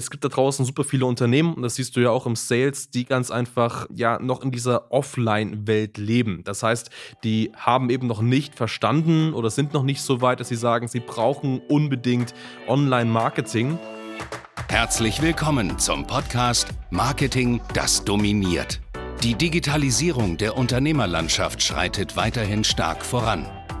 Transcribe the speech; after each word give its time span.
Es 0.00 0.10
gibt 0.10 0.24
da 0.24 0.28
draußen 0.30 0.64
super 0.64 0.82
viele 0.82 1.04
Unternehmen, 1.04 1.52
und 1.52 1.62
das 1.62 1.74
siehst 1.74 1.94
du 1.94 2.00
ja 2.00 2.08
auch 2.08 2.24
im 2.24 2.34
Sales, 2.34 2.88
die 2.88 3.04
ganz 3.04 3.30
einfach 3.30 3.86
ja 3.94 4.18
noch 4.18 4.42
in 4.42 4.50
dieser 4.50 4.90
Offline-Welt 4.90 5.98
leben. 5.98 6.40
Das 6.42 6.62
heißt, 6.62 6.88
die 7.22 7.52
haben 7.54 7.90
eben 7.90 8.06
noch 8.06 8.22
nicht 8.22 8.54
verstanden 8.54 9.34
oder 9.34 9.50
sind 9.50 9.74
noch 9.74 9.82
nicht 9.82 10.00
so 10.00 10.22
weit, 10.22 10.40
dass 10.40 10.48
sie 10.48 10.56
sagen, 10.56 10.88
sie 10.88 11.00
brauchen 11.00 11.60
unbedingt 11.68 12.32
Online-Marketing. 12.66 13.78
Herzlich 14.68 15.20
willkommen 15.20 15.78
zum 15.78 16.06
Podcast 16.06 16.68
Marketing, 16.88 17.60
das 17.74 18.02
dominiert. 18.02 18.80
Die 19.22 19.34
Digitalisierung 19.34 20.38
der 20.38 20.56
Unternehmerlandschaft 20.56 21.62
schreitet 21.62 22.16
weiterhin 22.16 22.64
stark 22.64 23.04
voran. 23.04 23.44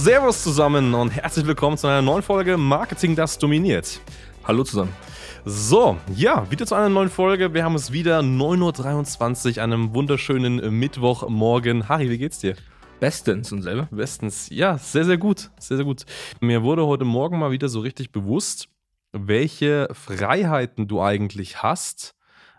Servus 0.00 0.44
zusammen 0.44 0.94
und 0.94 1.10
herzlich 1.10 1.44
willkommen 1.44 1.76
zu 1.76 1.88
einer 1.88 2.02
neuen 2.02 2.22
Folge 2.22 2.56
Marketing, 2.56 3.16
das 3.16 3.36
dominiert. 3.36 4.00
Hallo 4.44 4.62
zusammen. 4.62 4.92
So, 5.44 5.96
ja, 6.14 6.48
wieder 6.52 6.66
zu 6.66 6.76
einer 6.76 6.88
neuen 6.88 7.10
Folge. 7.10 7.52
Wir 7.52 7.64
haben 7.64 7.74
es 7.74 7.90
wieder 7.90 8.20
9.23 8.20 9.56
Uhr, 9.56 9.62
einem 9.64 9.94
wunderschönen 9.94 10.78
Mittwochmorgen. 10.78 11.88
Harry, 11.88 12.08
wie 12.10 12.18
geht's 12.18 12.38
dir? 12.38 12.54
Bestens 13.00 13.50
und 13.50 13.62
selber? 13.62 13.88
Bestens, 13.90 14.48
ja, 14.50 14.78
sehr, 14.78 15.04
sehr 15.04 15.18
gut. 15.18 15.50
Sehr, 15.58 15.78
sehr 15.78 15.84
gut. 15.84 16.04
Mir 16.40 16.62
wurde 16.62 16.86
heute 16.86 17.04
Morgen 17.04 17.40
mal 17.40 17.50
wieder 17.50 17.68
so 17.68 17.80
richtig 17.80 18.12
bewusst, 18.12 18.68
welche 19.10 19.88
Freiheiten 19.92 20.86
du 20.86 21.02
eigentlich 21.02 21.64
hast, 21.64 22.14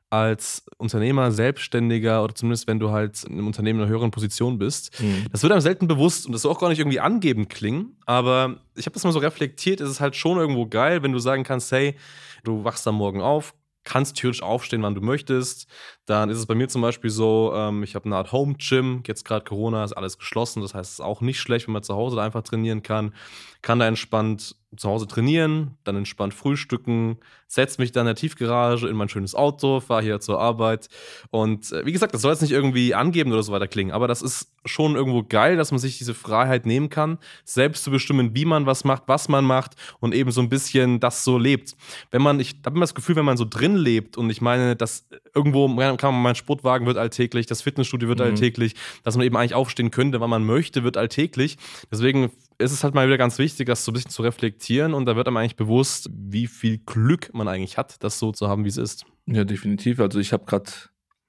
als 0.09 0.65
Unternehmer, 0.77 1.31
Selbstständiger 1.31 2.23
oder 2.23 2.33
zumindest 2.33 2.67
wenn 2.67 2.79
du 2.79 2.91
halt 2.91 3.23
in 3.23 3.33
einem 3.33 3.47
Unternehmen 3.47 3.79
in 3.79 3.85
einer 3.85 3.91
höheren 3.91 4.11
Position 4.11 4.57
bist. 4.57 4.99
Mhm. 5.01 5.27
Das 5.31 5.43
wird 5.43 5.51
einem 5.51 5.61
selten 5.61 5.88
bewusst 5.88 6.25
und 6.25 6.31
das 6.31 6.41
soll 6.41 6.51
auch 6.51 6.59
gar 6.59 6.69
nicht 6.69 6.79
irgendwie 6.79 6.99
angebend 6.99 7.49
klingen, 7.49 7.97
aber 8.05 8.57
ich 8.75 8.85
habe 8.85 8.93
das 8.93 9.03
mal 9.03 9.11
so 9.11 9.19
reflektiert, 9.19 9.81
es 9.81 9.89
ist 9.89 9.99
halt 9.99 10.16
schon 10.16 10.38
irgendwo 10.38 10.66
geil, 10.66 11.03
wenn 11.03 11.11
du 11.11 11.19
sagen 11.19 11.43
kannst, 11.43 11.71
hey, 11.71 11.95
du 12.43 12.63
wachst 12.63 12.88
am 12.88 12.95
Morgen 12.95 13.21
auf, 13.21 13.53
kannst 13.83 14.17
theoretisch 14.17 14.43
aufstehen, 14.43 14.83
wann 14.83 14.95
du 14.95 15.01
möchtest. 15.01 15.67
Dann 16.05 16.29
ist 16.29 16.38
es 16.38 16.45
bei 16.45 16.55
mir 16.55 16.67
zum 16.67 16.81
Beispiel 16.81 17.09
so, 17.09 17.53
ähm, 17.55 17.83
ich 17.83 17.95
habe 17.95 18.05
eine 18.05 18.17
Art 18.17 18.31
Home-Gym, 18.31 19.03
jetzt 19.07 19.25
gerade 19.25 19.45
Corona 19.45 19.83
ist 19.83 19.94
alles 19.94 20.17
geschlossen, 20.17 20.61
das 20.61 20.73
heißt, 20.73 20.91
es 20.91 20.99
ist 20.99 21.05
auch 21.05 21.21
nicht 21.21 21.39
schlecht, 21.39 21.67
wenn 21.67 21.73
man 21.73 21.83
zu 21.83 21.95
Hause 21.95 22.17
da 22.17 22.23
einfach 22.23 22.44
trainieren 22.44 22.83
kann. 22.83 23.13
Kann 23.61 23.79
da 23.79 23.88
entspannt 23.88 24.55
zu 24.78 24.88
Hause 24.88 25.08
trainieren, 25.08 25.78
dann 25.84 25.95
entspannt 25.95 26.34
frühstücken, 26.34 27.17
setze 27.48 27.81
mich 27.81 27.92
dann 27.92 28.02
in 28.02 28.08
der 28.08 28.16
Tiefgarage 28.16 28.88
in 28.88 28.95
mein 28.95 29.09
schönes 29.09 29.34
Auto, 29.34 29.80
fahre 29.80 30.03
hier 30.03 30.20
zur 30.20 30.39
Arbeit. 30.39 30.89
Und 31.31 31.72
äh, 31.72 31.86
wie 31.86 31.92
gesagt, 31.92 32.14
das 32.14 32.22
soll 32.22 32.31
jetzt 32.31 32.42
nicht 32.42 32.52
irgendwie 32.52 32.94
angeben 32.94 33.31
oder 33.31 33.42
so 33.42 33.52
weiter 33.52 33.67
klingen, 33.67 33.92
aber 33.92 34.08
das 34.08 34.22
ist 34.22 34.53
schon 34.66 34.95
irgendwo 34.95 35.23
geil, 35.23 35.58
dass 35.58 35.72
man 35.72 35.80
sich 35.80 35.97
diese 35.97 36.14
Freiheit 36.14 36.67
nehmen 36.67 36.90
kann, 36.90 37.17
selbst 37.45 37.84
zu 37.84 37.90
bestimmen, 37.90 38.36
wie 38.36 38.45
man 38.45 38.67
was 38.67 38.84
macht, 38.84 39.03
was 39.08 39.28
man 39.28 39.44
macht 39.44 39.75
und 40.00 40.14
eben 40.14 40.31
so 40.31 40.42
ein 40.42 40.50
bisschen 40.50 41.00
das 41.00 41.23
so 41.23 41.40
lebt. 41.40 41.75
Wenn 42.12 42.22
man, 42.22 42.40
ich 42.40 42.58
habe 42.64 42.75
immer 42.75 42.84
das 42.84 42.94
Gefühl, 42.94 43.16
wenn 43.16 43.25
man 43.25 43.38
so 43.38 43.45
drin 43.50 43.75
lebt 43.75 44.17
und 44.17 44.30
ich 44.30 44.42
meine, 44.42 44.75
dass 44.75 45.08
irgendwo 45.34 45.67
kann 45.97 46.14
man, 46.14 46.22
mein 46.22 46.36
Sportwagen 46.36 46.86
wird 46.86 46.97
alltäglich, 46.97 47.47
das 47.47 47.64
Fitnessstudio 47.64 48.08
wird 48.08 48.20
mhm. 48.20 48.25
alltäglich, 48.25 48.75
dass 49.03 49.17
man 49.17 49.25
eben 49.25 49.36
eigentlich 49.36 49.56
aufstehen 49.56 49.90
könnte, 49.90 50.20
wann 50.20 50.30
man 50.30 50.45
möchte, 50.45 50.84
wird 50.84 50.97
alltäglich. 50.97 51.58
Deswegen 51.91 52.31
ist 52.59 52.74
es 52.74 52.84
halt 52.84 52.94
mal 52.94 53.08
wieder 53.08 53.18
ganz 53.18 53.40
wichtig, 53.40 53.68
das 53.68 53.86
so 53.86 53.92
ein 53.92 53.94
bisschen 53.94 54.12
zu 54.12 54.22
reflektieren 54.22 54.94
und 54.94 55.06
da 55.06 55.16
wird 55.16 55.28
einem 55.28 55.38
eigentlich 55.38 55.56
bewusst, 55.56 56.09
wie 56.14 56.46
viel 56.46 56.78
Glück 56.80 57.34
man 57.34 57.47
eigentlich 57.47 57.78
hat, 57.78 58.03
das 58.03 58.20
so 58.20 58.31
zu 58.31 58.50
haben, 58.50 58.66
wie 58.66 58.70
es 58.70 58.78
ist. 58.78 59.06
Ja, 59.25 59.46
definitiv. 59.46 60.00
Also 60.00 60.20
ich 60.20 60.34
habe 60.34 60.46
gerade 60.46 60.70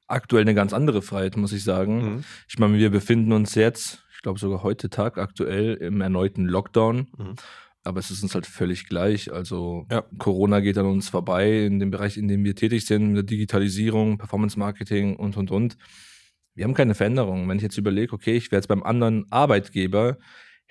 aktuell 0.09 0.43
eine 0.43 0.55
ganz 0.55 0.73
andere 0.73 1.03
Freiheit, 1.03 1.37
muss 1.37 1.53
ich 1.53 1.63
sagen. 1.63 2.15
Mhm. 2.15 2.25
Ich 2.49 2.59
meine, 2.59 2.79
wir 2.79 2.91
befinden 2.91 3.33
uns 3.33 3.55
jetzt, 3.55 4.05
ich 4.13 4.23
glaube 4.23 4.41
sogar 4.41 4.65
heute 4.65 4.91
Tag 4.91 5.19
aktuell 5.19 5.75
im 5.75 6.01
erneuten 6.01 6.47
Lockdown. 6.47 7.07
Mhm. 7.17 7.35
Aber 7.85 8.01
es 8.01 8.11
ist 8.11 8.23
uns 8.23 8.35
halt 8.35 8.47
völlig 8.47 8.89
gleich. 8.89 9.33
Also 9.33 9.87
ja. 9.91 10.05
Corona 10.19 10.61
geht 10.61 10.77
an 10.77 10.87
uns 10.87 11.09
vorbei 11.09 11.65
in 11.65 11.79
dem 11.79 11.91
Bereich, 11.91 12.19
in 12.19 12.29
dem 12.29 12.45
wir 12.45 12.55
tätig 12.55 12.85
sind, 12.85 13.15
der 13.15 13.23
Digitalisierung, 13.23 14.19
Performance 14.19 14.59
Marketing 14.59 15.17
und 15.17 15.37
und 15.37 15.51
und. 15.51 15.79
Wir 16.55 16.65
haben 16.65 16.75
keine 16.75 16.95
Veränderung. 16.95 17.49
Wenn 17.49 17.57
ich 17.57 17.63
jetzt 17.63 17.79
überlege, 17.79 18.13
okay, 18.13 18.37
ich 18.37 18.51
wäre 18.51 18.59
jetzt 18.59 18.67
beim 18.67 18.83
anderen 18.83 19.25
Arbeitgeber, 19.31 20.19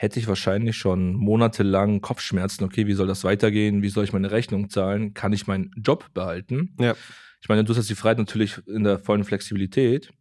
hätte 0.01 0.17
ich 0.17 0.29
wahrscheinlich 0.29 0.77
schon 0.77 1.13
monatelang 1.13 1.99
Kopfschmerzen. 1.99 2.63
Okay, 2.63 2.87
wie 2.87 2.93
soll 2.93 3.05
das 3.05 3.25
weitergehen? 3.25 3.81
Wie 3.81 3.89
soll 3.89 4.05
ich 4.05 4.13
meine 4.13 4.31
Rechnung 4.31 4.69
zahlen? 4.69 5.13
Kann 5.13 5.33
ich 5.33 5.45
meinen 5.45 5.71
Job 5.75 6.05
behalten? 6.13 6.73
Ja. 6.79 6.95
Ich 7.41 7.49
meine, 7.49 7.65
du 7.65 7.75
hast 7.75 7.89
die 7.89 7.95
Freiheit 7.95 8.17
natürlich 8.17 8.61
in 8.65 8.85
der 8.85 8.97
vollen 8.97 9.25
Flexibilität. 9.25 10.11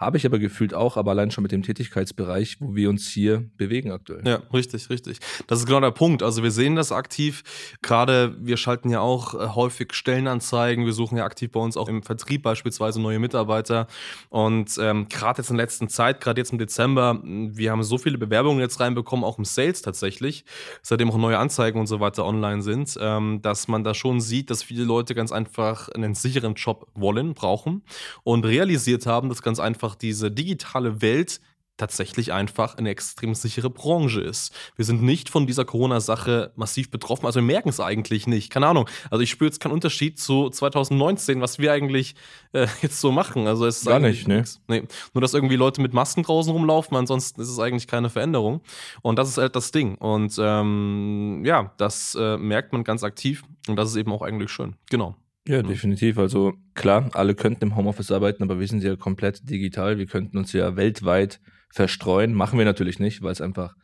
Habe 0.00 0.16
ich 0.16 0.24
aber 0.24 0.38
gefühlt 0.38 0.72
auch, 0.72 0.96
aber 0.96 1.10
allein 1.10 1.30
schon 1.30 1.42
mit 1.42 1.52
dem 1.52 1.62
Tätigkeitsbereich, 1.62 2.56
wo 2.60 2.74
wir 2.74 2.88
uns 2.88 3.06
hier 3.06 3.50
bewegen 3.58 3.92
aktuell. 3.92 4.26
Ja, 4.26 4.36
richtig, 4.52 4.88
richtig. 4.88 5.18
Das 5.46 5.58
ist 5.58 5.66
genau 5.66 5.80
der 5.80 5.90
Punkt. 5.90 6.22
Also 6.22 6.42
wir 6.42 6.50
sehen 6.50 6.74
das 6.74 6.90
aktiv. 6.90 7.42
Gerade 7.82 8.34
wir 8.40 8.56
schalten 8.56 8.88
ja 8.88 9.00
auch 9.00 9.34
äh, 9.34 9.48
häufig 9.48 9.92
Stellenanzeigen. 9.92 10.86
Wir 10.86 10.94
suchen 10.94 11.18
ja 11.18 11.24
aktiv 11.26 11.52
bei 11.52 11.60
uns 11.60 11.76
auch 11.76 11.88
im 11.88 12.02
Vertrieb 12.02 12.42
beispielsweise 12.42 12.98
neue 12.98 13.18
Mitarbeiter. 13.18 13.88
Und 14.30 14.78
ähm, 14.80 15.06
gerade 15.10 15.42
jetzt 15.42 15.50
in 15.50 15.58
der 15.58 15.66
letzten 15.66 15.88
Zeit, 15.90 16.22
gerade 16.22 16.40
jetzt 16.40 16.52
im 16.52 16.58
Dezember, 16.58 17.20
wir 17.22 17.70
haben 17.70 17.82
so 17.82 17.98
viele 17.98 18.16
Bewerbungen 18.16 18.60
jetzt 18.60 18.80
reinbekommen, 18.80 19.22
auch 19.22 19.36
im 19.36 19.44
Sales 19.44 19.82
tatsächlich, 19.82 20.46
seitdem 20.80 21.10
auch 21.10 21.18
neue 21.18 21.36
Anzeigen 21.36 21.78
und 21.78 21.88
so 21.88 22.00
weiter 22.00 22.24
online 22.24 22.62
sind, 22.62 22.96
ähm, 22.98 23.42
dass 23.42 23.68
man 23.68 23.84
da 23.84 23.92
schon 23.92 24.22
sieht, 24.22 24.48
dass 24.48 24.62
viele 24.62 24.84
Leute 24.84 25.14
ganz 25.14 25.30
einfach 25.30 25.90
einen 25.90 26.14
sicheren 26.14 26.54
Job 26.54 26.86
wollen, 26.94 27.34
brauchen 27.34 27.82
und 28.22 28.46
realisiert 28.46 29.04
haben, 29.04 29.28
dass 29.28 29.42
ganz 29.42 29.60
einfach 29.60 29.89
einfach 29.90 29.96
diese 29.96 30.30
digitale 30.30 31.02
Welt 31.02 31.40
tatsächlich 31.76 32.30
einfach 32.34 32.76
eine 32.76 32.90
extrem 32.90 33.34
sichere 33.34 33.70
Branche 33.70 34.20
ist. 34.20 34.54
Wir 34.76 34.84
sind 34.84 35.02
nicht 35.02 35.30
von 35.30 35.46
dieser 35.46 35.64
Corona-Sache 35.64 36.52
massiv 36.54 36.90
betroffen, 36.90 37.24
also 37.24 37.40
wir 37.40 37.46
merken 37.46 37.70
es 37.70 37.80
eigentlich 37.80 38.26
nicht. 38.26 38.50
Keine 38.50 38.66
Ahnung. 38.66 38.86
Also 39.10 39.22
ich 39.22 39.30
spüre 39.30 39.48
jetzt 39.48 39.60
keinen 39.60 39.72
Unterschied 39.72 40.18
zu 40.18 40.50
2019, 40.50 41.40
was 41.40 41.58
wir 41.58 41.72
eigentlich 41.72 42.16
äh, 42.52 42.66
jetzt 42.82 43.00
so 43.00 43.12
machen. 43.12 43.46
Also 43.46 43.64
es 43.64 43.78
ist 43.78 43.86
Gar 43.86 43.98
nicht, 43.98 44.28
ne? 44.28 44.44
Nee. 44.68 44.82
Nur, 45.14 45.22
dass 45.22 45.32
irgendwie 45.32 45.56
Leute 45.56 45.80
mit 45.80 45.94
Masken 45.94 46.22
draußen 46.22 46.52
rumlaufen, 46.52 46.98
ansonsten 46.98 47.40
ist 47.40 47.48
es 47.48 47.58
eigentlich 47.58 47.86
keine 47.86 48.10
Veränderung. 48.10 48.60
Und 49.00 49.18
das 49.18 49.30
ist 49.30 49.38
halt 49.38 49.56
das 49.56 49.72
Ding. 49.72 49.94
Und 49.94 50.36
ähm, 50.38 51.42
ja, 51.46 51.72
das 51.78 52.14
äh, 52.14 52.36
merkt 52.36 52.74
man 52.74 52.84
ganz 52.84 53.02
aktiv 53.02 53.42
und 53.68 53.76
das 53.76 53.88
ist 53.88 53.96
eben 53.96 54.12
auch 54.12 54.20
eigentlich 54.20 54.50
schön. 54.50 54.76
Genau. 54.90 55.16
Ja, 55.50 55.62
definitiv. 55.62 56.16
Also 56.16 56.54
klar, 56.74 57.10
alle 57.14 57.34
könnten 57.34 57.64
im 57.64 57.76
Homeoffice 57.76 58.12
arbeiten, 58.12 58.44
aber 58.44 58.60
wir 58.60 58.68
sind 58.68 58.84
ja 58.84 58.94
komplett 58.94 59.50
digital. 59.50 59.98
Wir 59.98 60.06
könnten 60.06 60.38
uns 60.38 60.52
ja 60.52 60.76
weltweit 60.76 61.40
verstreuen. 61.72 62.34
Machen 62.34 62.56
wir 62.56 62.64
natürlich 62.64 63.00
nicht, 63.00 63.22
weil 63.22 63.32
es 63.32 63.40
einfach 63.40 63.74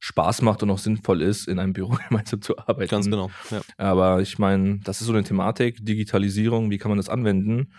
Spaß 0.00 0.42
macht 0.42 0.62
und 0.62 0.70
auch 0.70 0.78
sinnvoll 0.78 1.22
ist, 1.22 1.48
in 1.48 1.58
einem 1.58 1.72
Büro 1.72 1.96
gemeinsam 2.08 2.42
zu 2.42 2.58
arbeiten. 2.58 2.90
Ganz 2.90 3.06
genau. 3.06 3.30
Ja. 3.50 3.62
Aber 3.78 4.20
ich 4.20 4.38
meine, 4.38 4.80
das 4.84 5.00
ist 5.00 5.06
so 5.06 5.14
eine 5.14 5.24
Thematik, 5.24 5.78
Digitalisierung, 5.84 6.70
wie 6.70 6.76
kann 6.76 6.90
man 6.90 6.98
das 6.98 7.08
anwenden? 7.08 7.72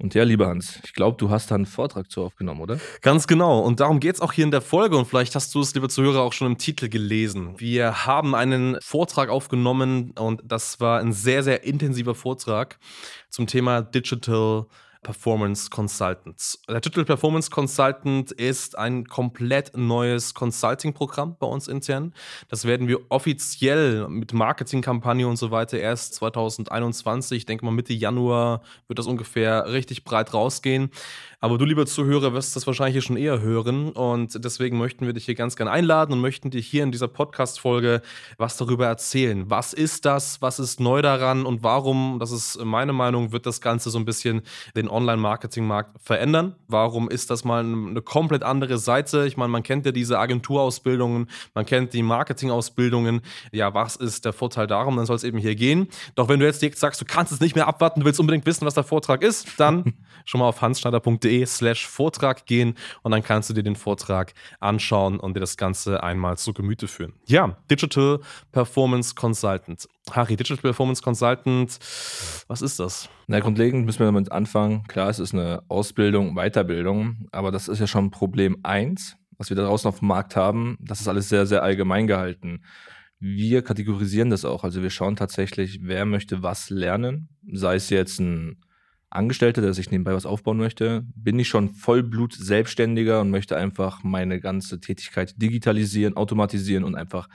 Und 0.00 0.14
ja, 0.14 0.22
lieber 0.24 0.46
Hans, 0.46 0.80
ich 0.82 0.94
glaube, 0.94 1.18
du 1.18 1.28
hast 1.28 1.50
da 1.50 1.56
einen 1.56 1.66
Vortrag 1.66 2.10
zu 2.10 2.22
aufgenommen, 2.24 2.62
oder? 2.62 2.78
Ganz 3.02 3.26
genau. 3.26 3.60
Und 3.60 3.80
darum 3.80 4.00
geht 4.00 4.14
es 4.14 4.22
auch 4.22 4.32
hier 4.32 4.44
in 4.44 4.50
der 4.50 4.62
Folge. 4.62 4.96
Und 4.96 5.06
vielleicht 5.06 5.34
hast 5.34 5.54
du 5.54 5.60
es, 5.60 5.74
liebe 5.74 5.90
Zuhörer, 5.90 6.22
auch 6.22 6.32
schon 6.32 6.46
im 6.46 6.56
Titel 6.56 6.88
gelesen. 6.88 7.60
Wir 7.60 8.06
haben 8.06 8.34
einen 8.34 8.78
Vortrag 8.80 9.28
aufgenommen 9.28 10.12
und 10.18 10.40
das 10.42 10.80
war 10.80 11.00
ein 11.00 11.12
sehr, 11.12 11.42
sehr 11.42 11.64
intensiver 11.64 12.14
Vortrag 12.14 12.78
zum 13.28 13.46
Thema 13.46 13.82
Digital 13.82 14.66
Performance 15.02 15.70
Consultants. 15.70 16.60
Der 16.68 16.80
Titel 16.80 17.04
Performance 17.04 17.50
Consultant 17.50 18.32
ist 18.32 18.76
ein 18.76 19.06
komplett 19.06 19.76
neues 19.76 20.34
Consulting-Programm 20.34 21.36
bei 21.38 21.46
uns 21.46 21.68
intern. 21.68 22.12
Das 22.48 22.66
werden 22.66 22.86
wir 22.86 22.98
offiziell 23.08 24.08
mit 24.08 24.34
Marketingkampagne 24.34 25.26
und 25.26 25.36
so 25.36 25.50
weiter 25.50 25.78
erst 25.78 26.14
2021, 26.14 27.38
ich 27.38 27.46
denke 27.46 27.64
mal 27.64 27.70
Mitte 27.70 27.94
Januar 27.94 28.62
wird 28.88 28.98
das 28.98 29.06
ungefähr 29.06 29.72
richtig 29.72 30.04
breit 30.04 30.34
rausgehen. 30.34 30.90
Aber 31.42 31.56
du, 31.56 31.64
lieber 31.64 31.86
Zuhörer, 31.86 32.34
wirst 32.34 32.54
das 32.54 32.66
wahrscheinlich 32.66 33.02
schon 33.02 33.16
eher 33.16 33.40
hören. 33.40 33.92
Und 33.92 34.44
deswegen 34.44 34.76
möchten 34.76 35.06
wir 35.06 35.14
dich 35.14 35.24
hier 35.24 35.34
ganz 35.34 35.56
gerne 35.56 35.70
einladen 35.70 36.12
und 36.12 36.20
möchten 36.20 36.50
dir 36.50 36.60
hier 36.60 36.82
in 36.82 36.92
dieser 36.92 37.08
Podcast-Folge 37.08 38.02
was 38.36 38.58
darüber 38.58 38.86
erzählen. 38.86 39.48
Was 39.48 39.72
ist 39.72 40.04
das? 40.04 40.42
Was 40.42 40.58
ist 40.58 40.80
neu 40.80 41.00
daran? 41.00 41.46
Und 41.46 41.62
warum, 41.62 42.18
das 42.20 42.30
ist 42.30 42.62
meine 42.62 42.92
Meinung, 42.92 43.32
wird 43.32 43.46
das 43.46 43.62
Ganze 43.62 43.88
so 43.88 43.98
ein 43.98 44.04
bisschen 44.04 44.42
den 44.76 44.90
Online-Marketing-Markt 44.90 45.96
verändern? 46.02 46.56
Warum 46.68 47.08
ist 47.08 47.30
das 47.30 47.42
mal 47.42 47.64
eine 47.64 48.02
komplett 48.02 48.42
andere 48.42 48.76
Seite? 48.76 49.26
Ich 49.26 49.38
meine, 49.38 49.50
man 49.50 49.62
kennt 49.62 49.86
ja 49.86 49.92
diese 49.92 50.18
Agenturausbildungen, 50.18 51.30
man 51.54 51.64
kennt 51.64 51.94
die 51.94 52.02
Marketingausbildungen. 52.02 53.22
Ja, 53.50 53.72
was 53.72 53.96
ist 53.96 54.26
der 54.26 54.34
Vorteil 54.34 54.66
darum? 54.66 54.94
Dann 54.98 55.06
soll 55.06 55.16
es 55.16 55.24
eben 55.24 55.38
hier 55.38 55.54
gehen. 55.54 55.88
Doch 56.16 56.28
wenn 56.28 56.38
du 56.38 56.44
jetzt 56.44 56.60
sagst, 56.78 57.00
du 57.00 57.06
kannst 57.06 57.32
es 57.32 57.40
nicht 57.40 57.54
mehr 57.56 57.66
abwarten, 57.66 58.00
du 58.00 58.06
willst 58.06 58.20
unbedingt 58.20 58.44
wissen, 58.44 58.66
was 58.66 58.74
der 58.74 58.84
Vortrag 58.84 59.22
ist, 59.22 59.58
dann 59.58 59.94
schon 60.24 60.40
mal 60.40 60.48
auf 60.48 60.60
hansschneider.de 60.60 61.46
slash 61.46 61.86
Vortrag 61.86 62.46
gehen 62.46 62.74
und 63.02 63.12
dann 63.12 63.22
kannst 63.22 63.50
du 63.50 63.54
dir 63.54 63.62
den 63.62 63.76
Vortrag 63.76 64.34
anschauen 64.60 65.18
und 65.20 65.34
dir 65.34 65.40
das 65.40 65.56
Ganze 65.56 66.02
einmal 66.02 66.38
zu 66.38 66.52
Gemüte 66.52 66.88
führen. 66.88 67.14
Ja, 67.26 67.56
Digital 67.70 68.20
Performance 68.52 69.14
Consultant. 69.14 69.88
Harry, 70.10 70.36
Digital 70.36 70.62
Performance 70.62 71.02
Consultant, 71.02 71.78
was 72.48 72.62
ist 72.62 72.80
das? 72.80 73.08
Na, 73.26 73.40
grundlegend 73.40 73.86
müssen 73.86 74.00
wir 74.00 74.06
damit 74.06 74.32
anfangen. 74.32 74.84
Klar, 74.88 75.08
es 75.08 75.18
ist 75.18 75.34
eine 75.34 75.62
Ausbildung, 75.68 76.34
Weiterbildung, 76.34 77.28
aber 77.32 77.50
das 77.50 77.68
ist 77.68 77.78
ja 77.78 77.86
schon 77.86 78.10
Problem 78.10 78.58
eins, 78.62 79.16
was 79.38 79.50
wir 79.50 79.56
da 79.56 79.64
draußen 79.64 79.88
auf 79.88 80.00
dem 80.00 80.08
Markt 80.08 80.36
haben. 80.36 80.76
Das 80.80 81.00
ist 81.00 81.08
alles 81.08 81.28
sehr, 81.28 81.46
sehr 81.46 81.62
allgemein 81.62 82.06
gehalten. 82.06 82.62
Wir 83.18 83.62
kategorisieren 83.62 84.30
das 84.30 84.44
auch. 84.44 84.64
Also 84.64 84.82
wir 84.82 84.90
schauen 84.90 85.14
tatsächlich, 85.14 85.80
wer 85.82 86.06
möchte 86.06 86.42
was 86.42 86.70
lernen. 86.70 87.28
Sei 87.52 87.74
es 87.74 87.90
jetzt 87.90 88.18
ein 88.18 88.64
Angestellter, 89.10 89.60
der 89.60 89.74
sich 89.74 89.90
nebenbei 89.90 90.14
was 90.14 90.26
aufbauen 90.26 90.56
möchte. 90.56 91.04
Bin 91.14 91.38
ich 91.38 91.48
schon 91.48 91.70
Vollblut 91.70 92.32
Selbstständiger 92.32 93.20
und 93.20 93.30
möchte 93.30 93.56
einfach 93.56 94.04
meine 94.04 94.40
ganze 94.40 94.80
Tätigkeit 94.80 95.34
digitalisieren, 95.40 96.16
automatisieren 96.16 96.84
und 96.84 96.94
einfach 96.94 97.28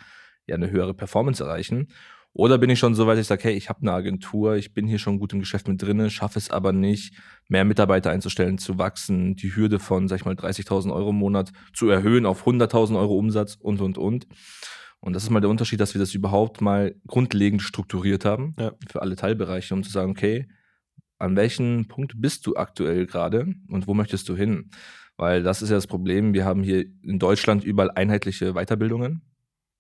ja 0.48 0.56
eine 0.56 0.72
höhere 0.72 0.94
Performance 0.94 1.44
erreichen. 1.44 1.90
Oder 2.32 2.58
bin 2.58 2.70
ich 2.70 2.80
schon 2.80 2.96
so 2.96 3.08
weit, 3.08 3.14
dass 3.14 3.22
ich 3.22 3.28
sage, 3.28 3.46
hey, 3.46 3.54
ich 3.54 3.70
habe 3.70 3.82
eine 3.82 3.94
Agentur, 3.94 4.56
ich 4.56 4.74
bin 4.74 4.88
hier 4.88 5.00
schon 5.00 5.20
gut 5.20 5.32
im 5.32 5.40
Geschäft 5.40 5.70
mit 5.70 5.82
drin, 5.82 6.10
schaffe 6.10 6.38
es 6.38 6.50
aber 6.50 6.74
nicht, 6.74 7.14
mehr 7.48 7.64
Mitarbeiter 7.64 8.12
einzustellen, 8.12 8.58
zu 8.58 8.78
wachsen, 8.78 9.38
die 9.38 9.56
Hürde 9.56 9.80
von, 9.80 10.10
sag 10.10 10.20
ich 10.20 10.26
mal, 10.26 10.36
30.000 10.36 10.94
Euro 10.94 11.12
im 11.12 11.16
Monat 11.16 11.54
zu 11.74 11.88
erhöhen 11.88 12.26
auf 12.26 12.46
100.000 12.46 13.00
Euro 13.00 13.18
Umsatz 13.18 13.56
und, 13.56 13.80
und, 13.80 13.98
und. 13.98 14.28
Und 15.00 15.14
das 15.14 15.24
ist 15.24 15.30
mal 15.30 15.40
der 15.40 15.50
Unterschied, 15.50 15.80
dass 15.80 15.94
wir 15.94 16.00
das 16.00 16.14
überhaupt 16.14 16.60
mal 16.60 16.96
grundlegend 17.08 17.62
strukturiert 17.62 18.26
haben 18.26 18.54
ja. 18.60 18.74
für 18.90 19.02
alle 19.02 19.16
Teilbereiche, 19.16 19.74
um 19.74 19.84
zu 19.84 19.92
sagen, 19.92 20.12
okay, 20.12 20.48
an 21.18 21.36
welchem 21.36 21.88
Punkt 21.88 22.14
bist 22.18 22.46
du 22.48 22.56
aktuell 22.56 23.06
gerade 23.06 23.54
und 23.70 23.88
wo 23.88 23.94
möchtest 23.94 24.30
du 24.30 24.36
hin? 24.36 24.70
Weil 25.18 25.44
das 25.44 25.62
ist 25.62 25.70
ja 25.70 25.76
das 25.76 25.88
Problem. 25.88 26.34
Wir 26.34 26.46
haben 26.46 26.64
hier 26.64 26.86
in 27.02 27.20
Deutschland 27.20 27.64
überall 27.64 27.92
einheitliche 27.92 28.54
Weiterbildungen 28.54 29.22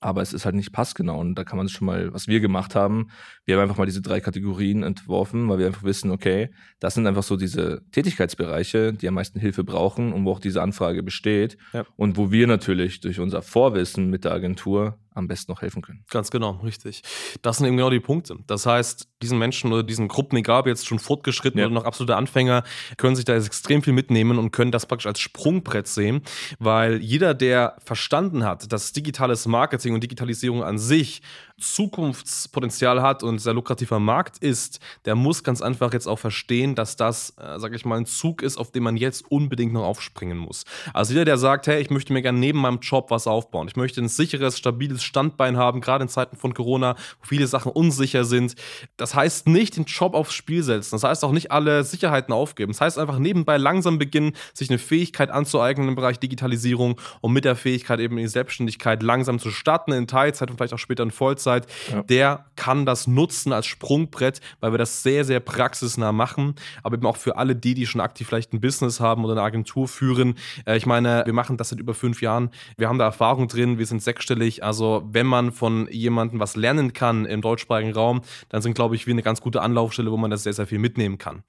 aber 0.05 0.21
es 0.21 0.33
ist 0.33 0.45
halt 0.45 0.53
nicht 0.53 0.71
passgenau. 0.71 1.19
Und 1.19 1.33
da 1.33 1.43
kann 1.43 1.57
man 1.57 1.67
schon 1.67 1.87
mal, 1.87 2.13
was 2.13 2.27
wir 2.27 2.39
gemacht 2.39 2.75
haben, 2.75 3.07
wir 3.45 3.55
haben 3.55 3.63
einfach 3.63 3.77
mal 3.77 3.87
diese 3.87 4.03
drei 4.03 4.19
Kategorien 4.19 4.83
entworfen, 4.83 5.49
weil 5.49 5.57
wir 5.57 5.65
einfach 5.65 5.83
wissen, 5.83 6.11
okay, 6.11 6.51
das 6.79 6.93
sind 6.93 7.07
einfach 7.07 7.23
so 7.23 7.37
diese 7.37 7.81
Tätigkeitsbereiche, 7.91 8.93
die 8.93 9.07
am 9.07 9.15
meisten 9.15 9.39
Hilfe 9.39 9.63
brauchen 9.63 10.13
und 10.13 10.23
wo 10.25 10.31
auch 10.31 10.39
diese 10.39 10.61
Anfrage 10.61 11.01
besteht. 11.01 11.57
Ja. 11.73 11.85
Und 11.95 12.17
wo 12.17 12.31
wir 12.31 12.45
natürlich 12.45 12.99
durch 12.99 13.19
unser 13.19 13.41
Vorwissen 13.41 14.11
mit 14.11 14.25
der 14.25 14.33
Agentur 14.33 14.99
am 15.15 15.27
besten 15.27 15.51
noch 15.51 15.61
helfen 15.61 15.81
können. 15.81 16.03
Ganz 16.09 16.29
genau, 16.29 16.51
richtig. 16.63 17.01
Das 17.41 17.57
sind 17.57 17.67
eben 17.67 17.77
genau 17.77 17.89
die 17.89 17.99
Punkte. 17.99 18.37
Das 18.47 18.65
heißt, 18.65 19.07
diesen 19.21 19.39
Menschen 19.39 19.71
oder 19.71 19.83
diesen 19.83 20.07
Gruppen, 20.07 20.37
egal 20.37 20.61
ob 20.61 20.67
jetzt 20.67 20.85
schon 20.85 20.99
fortgeschritten 20.99 21.59
ja. 21.59 21.65
oder 21.65 21.73
noch 21.73 21.85
absolute 21.85 22.15
Anfänger, 22.15 22.63
können 22.97 23.15
sich 23.15 23.25
da 23.25 23.33
jetzt 23.33 23.47
extrem 23.47 23.81
viel 23.81 23.93
mitnehmen 23.93 24.37
und 24.37 24.51
können 24.51 24.71
das 24.71 24.85
praktisch 24.85 25.07
als 25.07 25.19
Sprungbrett 25.19 25.87
sehen, 25.87 26.21
weil 26.59 27.01
jeder, 27.01 27.33
der 27.33 27.77
verstanden 27.83 28.43
hat, 28.43 28.71
dass 28.71 28.91
digitales 28.91 29.47
Marketing 29.47 29.93
und 29.93 30.03
Digitalisierung 30.03 30.63
an 30.63 30.77
sich 30.77 31.21
Zukunftspotenzial 31.57 33.01
hat 33.01 33.23
und 33.23 33.39
sehr 33.39 33.53
lukrativer 33.53 33.99
Markt 33.99 34.39
ist, 34.39 34.79
der 35.05 35.15
muss 35.15 35.43
ganz 35.43 35.61
einfach 35.61 35.93
jetzt 35.93 36.07
auch 36.07 36.19
verstehen, 36.19 36.75
dass 36.75 36.97
das, 36.97 37.33
äh, 37.37 37.59
sage 37.59 37.77
ich 37.77 37.85
mal, 37.85 37.97
ein 37.97 38.05
Zug 38.05 38.41
ist, 38.41 38.57
auf 38.57 38.71
den 38.71 38.83
man 38.83 38.97
jetzt 38.97 39.31
unbedingt 39.31 39.71
noch 39.71 39.85
aufspringen 39.85 40.37
muss. 40.37 40.65
Also 40.93 41.13
jeder, 41.13 41.25
der 41.25 41.37
sagt, 41.37 41.67
hey, 41.67 41.81
ich 41.81 41.89
möchte 41.89 42.11
mir 42.11 42.21
gerne 42.21 42.39
neben 42.39 42.59
meinem 42.59 42.79
Job 42.79 43.09
was 43.09 43.25
aufbauen, 43.25 43.69
ich 43.69 43.77
möchte 43.77 44.01
ein 44.01 44.09
sicheres, 44.09 44.57
stabiles 44.57 45.03
Standbein 45.05 45.57
haben, 45.57 45.81
gerade 45.81 46.03
in 46.03 46.09
Zeiten 46.09 46.35
von 46.35 46.53
Corona, 46.53 46.95
wo 47.21 47.27
viele 47.27 47.47
Sachen 47.47 47.71
unsicher 47.71 48.25
sind. 48.25 48.55
Das 48.97 49.15
heißt 49.15 49.47
nicht 49.47 49.77
den 49.77 49.85
Job 49.85 50.13
aufs 50.13 50.33
Spiel 50.33 50.63
setzen, 50.63 50.95
das 50.95 51.03
heißt 51.03 51.23
auch 51.23 51.31
nicht 51.31 51.51
alle 51.51 51.83
Sicherheiten 51.83 52.33
aufgeben. 52.33 52.71
Das 52.71 52.81
heißt 52.81 52.99
einfach 52.99 53.19
nebenbei 53.19 53.57
langsam 53.57 53.97
beginnen, 53.97 54.33
sich 54.53 54.69
eine 54.69 54.79
Fähigkeit 54.79 55.29
anzueignen 55.29 55.87
im 55.87 55.95
Bereich 55.95 56.19
Digitalisierung 56.19 56.99
und 57.21 57.33
mit 57.33 57.45
der 57.45 57.55
Fähigkeit 57.55 57.99
eben 57.99 58.17
in 58.17 58.23
die 58.23 58.29
Selbstständigkeit 58.29 59.03
langsam 59.03 59.39
zu 59.39 59.51
starten, 59.51 59.91
in 59.91 60.07
Teilzeit 60.07 60.49
und 60.49 60.57
vielleicht 60.57 60.73
auch 60.73 60.79
später 60.79 61.03
in 61.03 61.11
Vollzeit 61.11 61.67
ja. 61.91 62.03
der 62.03 62.45
kann 62.55 62.85
das 62.85 63.07
nutzen 63.07 63.53
als 63.53 63.65
Sprungbrett, 63.65 64.41
weil 64.59 64.73
wir 64.73 64.77
das 64.77 65.03
sehr, 65.03 65.25
sehr 65.25 65.39
praxisnah 65.39 66.11
machen. 66.11 66.55
Aber 66.83 66.95
eben 66.95 67.05
auch 67.05 67.17
für 67.17 67.37
alle 67.37 67.55
die, 67.55 67.73
die 67.73 67.85
schon 67.85 68.01
aktiv 68.01 68.27
vielleicht 68.27 68.53
ein 68.53 68.61
Business 68.61 68.99
haben 68.99 69.23
oder 69.23 69.33
eine 69.33 69.41
Agentur 69.41 69.87
führen. 69.87 70.35
Äh, 70.65 70.77
ich 70.77 70.85
meine, 70.85 71.23
wir 71.25 71.33
machen 71.33 71.57
das 71.57 71.69
seit 71.69 71.79
über 71.79 71.93
fünf 71.93 72.21
Jahren. 72.21 72.49
Wir 72.77 72.89
haben 72.89 72.99
da 72.99 73.05
Erfahrung 73.05 73.47
drin, 73.47 73.77
wir 73.77 73.85
sind 73.85 74.01
sechsstellig. 74.01 74.63
Also, 74.63 74.94
wenn 75.05 75.27
man 75.27 75.51
von 75.51 75.87
jemandem 75.91 76.39
was 76.39 76.55
lernen 76.55 76.93
kann 76.93 77.25
im 77.25 77.41
deutschsprachigen 77.41 77.93
Raum, 77.93 78.21
dann 78.49 78.61
sind, 78.61 78.73
glaube 78.73 78.95
ich, 78.95 79.07
wir 79.07 79.13
eine 79.13 79.23
ganz 79.23 79.41
gute 79.41 79.61
Anlaufstelle, 79.61 80.11
wo 80.11 80.17
man 80.17 80.31
das 80.31 80.43
sehr, 80.43 80.53
sehr 80.53 80.67
viel 80.67 80.79
mitnehmen 80.79 81.17
kann. 81.17 81.43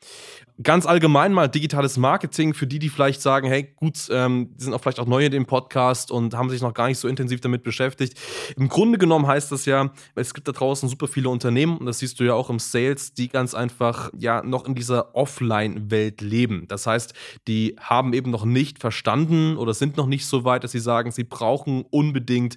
Ganz 0.63 0.87
allgemein 0.87 1.33
mal 1.33 1.49
digitales 1.49 1.99
Marketing 1.99 2.55
für 2.55 2.67
die, 2.67 2.79
die 2.79 2.89
vielleicht 2.89 3.21
sagen, 3.21 3.49
hey, 3.49 3.75
gut, 3.77 4.09
ähm, 4.11 4.55
die 4.57 4.65
sind 4.65 4.73
auch 4.73 4.81
vielleicht 4.81 5.01
auch 5.01 5.07
neu 5.07 5.27
in 5.27 5.33
dem 5.33 5.45
Podcast 5.45 6.11
und 6.11 6.35
haben 6.35 6.49
sich 6.49 6.63
noch 6.63 6.73
gar 6.73 6.89
nicht 6.89 6.99
so 6.99 7.09
intensiv 7.09 7.41
damit 7.41 7.63
beschäftigt. 7.63 8.19
Im 8.57 8.69
Grunde 8.69 8.97
genommen 8.97 9.27
heißt 9.27 9.53
das 9.53 9.67
ja, 9.67 9.91
es 10.15 10.33
gibt 10.33 10.49
da 10.49 10.53
draußen 10.53 10.89
super 10.89 11.09
viele 11.09 11.29
Unternehmen, 11.29 11.77
und 11.77 11.87
das 11.87 11.99
siehst 11.99 12.19
du 12.21 12.25
ja 12.25 12.33
auch 12.35 12.49
im 12.49 12.59
Sales, 12.59 13.13
die 13.13 13.29
ganz 13.29 13.55
einfach 13.55 14.11
ja 14.17 14.43
noch 14.43 14.65
in 14.65 14.75
dieser 14.75 15.15
Offline-Welt 15.15 16.21
leben. 16.21 16.65
Das 16.69 16.87
heißt, 16.87 17.13
die 17.47 17.77
haben 17.79 18.13
eben 18.15 18.31
noch 18.31 18.45
nicht 18.45 18.79
verstanden 18.79 19.57
oder 19.57 19.75
sind 19.75 19.97
noch 19.97 20.07
nicht 20.07 20.27
so 20.27 20.45
weit, 20.45 20.65
dass 20.65 20.73
sie 20.73 20.81
sagen, 20.81 21.11
sie 21.11 21.25
brauchen 21.25 21.85
unbedingt 21.91 22.57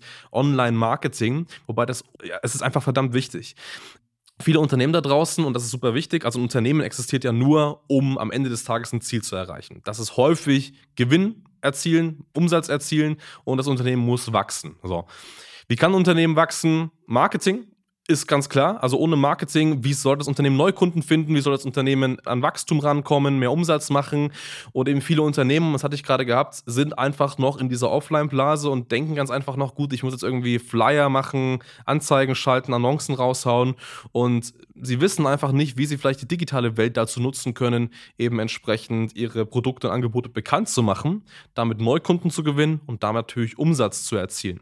Online-Marketing. 0.79 1.47
Wobei 1.67 1.85
das, 1.85 2.03
ja, 2.23 2.37
es 2.41 2.55
ist 2.55 2.61
einfach 2.61 2.83
verdammt 2.83 3.13
wichtig 3.13 3.55
viele 4.41 4.61
Unternehmen 4.61 4.93
da 4.93 5.01
draußen, 5.01 5.43
und 5.43 5.53
das 5.53 5.65
ist 5.65 5.71
super 5.71 5.93
wichtig, 5.93 6.23
also 6.23 6.39
ein 6.39 6.43
Unternehmen 6.43 6.79
existiert 6.79 7.25
ja 7.25 7.33
nur, 7.33 7.83
um 7.87 8.17
am 8.17 8.31
Ende 8.31 8.49
des 8.49 8.63
Tages 8.63 8.93
ein 8.93 9.01
Ziel 9.01 9.21
zu 9.21 9.35
erreichen. 9.35 9.81
Das 9.83 9.99
ist 9.99 10.15
häufig 10.15 10.71
Gewinn 10.95 11.43
erzielen, 11.59 12.23
Umsatz 12.33 12.69
erzielen 12.69 13.17
und 13.43 13.57
das 13.57 13.67
Unternehmen 13.67 14.01
muss 14.01 14.31
wachsen. 14.31 14.77
So. 14.81 15.07
Wie 15.67 15.75
kann 15.75 15.91
ein 15.91 15.95
Unternehmen 15.95 16.37
wachsen? 16.37 16.89
Marketing 17.05 17.67
ist 18.09 18.27
ganz 18.27 18.49
klar. 18.49 18.81
Also 18.81 18.97
ohne 18.97 19.15
Marketing, 19.15 19.83
wie 19.83 19.93
soll 19.93 20.17
das 20.17 20.27
Unternehmen 20.27 20.57
Neukunden 20.57 21.03
finden? 21.03 21.35
Wie 21.35 21.41
soll 21.41 21.53
das 21.53 21.63
Unternehmen 21.63 22.17
an 22.25 22.41
Wachstum 22.41 22.79
rankommen, 22.79 23.37
mehr 23.37 23.51
Umsatz 23.51 23.91
machen? 23.91 24.33
Und 24.71 24.89
eben 24.89 25.01
viele 25.01 25.21
Unternehmen, 25.21 25.73
das 25.73 25.83
hatte 25.83 25.93
ich 25.93 26.01
gerade 26.01 26.25
gehabt, 26.25 26.63
sind 26.65 26.97
einfach 26.97 27.37
noch 27.37 27.57
in 27.57 27.69
dieser 27.69 27.91
Offline-Blase 27.91 28.69
und 28.71 28.91
denken 28.91 29.13
ganz 29.13 29.29
einfach 29.29 29.55
noch, 29.57 29.75
gut, 29.75 29.93
ich 29.93 30.01
muss 30.01 30.13
jetzt 30.13 30.23
irgendwie 30.23 30.57
Flyer 30.57 31.09
machen, 31.09 31.59
Anzeigen 31.85 32.33
schalten, 32.33 32.73
Annoncen 32.73 33.13
raushauen. 33.13 33.75
Und 34.11 34.53
sie 34.81 35.01
wissen 35.01 35.25
einfach 35.25 35.51
nicht, 35.51 35.77
wie 35.77 35.85
sie 35.85 35.97
vielleicht 35.97 36.21
die 36.21 36.27
digitale 36.27 36.77
Welt 36.77 36.97
dazu 36.97 37.21
nutzen 37.21 37.53
können, 37.53 37.91
eben 38.17 38.39
entsprechend 38.39 39.15
ihre 39.15 39.45
Produkte 39.45 39.87
und 39.87 39.93
Angebote 39.93 40.29
bekannt 40.29 40.69
zu 40.69 40.83
machen, 40.83 41.23
damit 41.53 41.79
Neukunden 41.79 42.31
zu 42.31 42.43
gewinnen 42.43 42.81
und 42.85 43.03
damit 43.03 43.27
natürlich 43.29 43.57
Umsatz 43.57 44.03
zu 44.03 44.15
erzielen. 44.15 44.61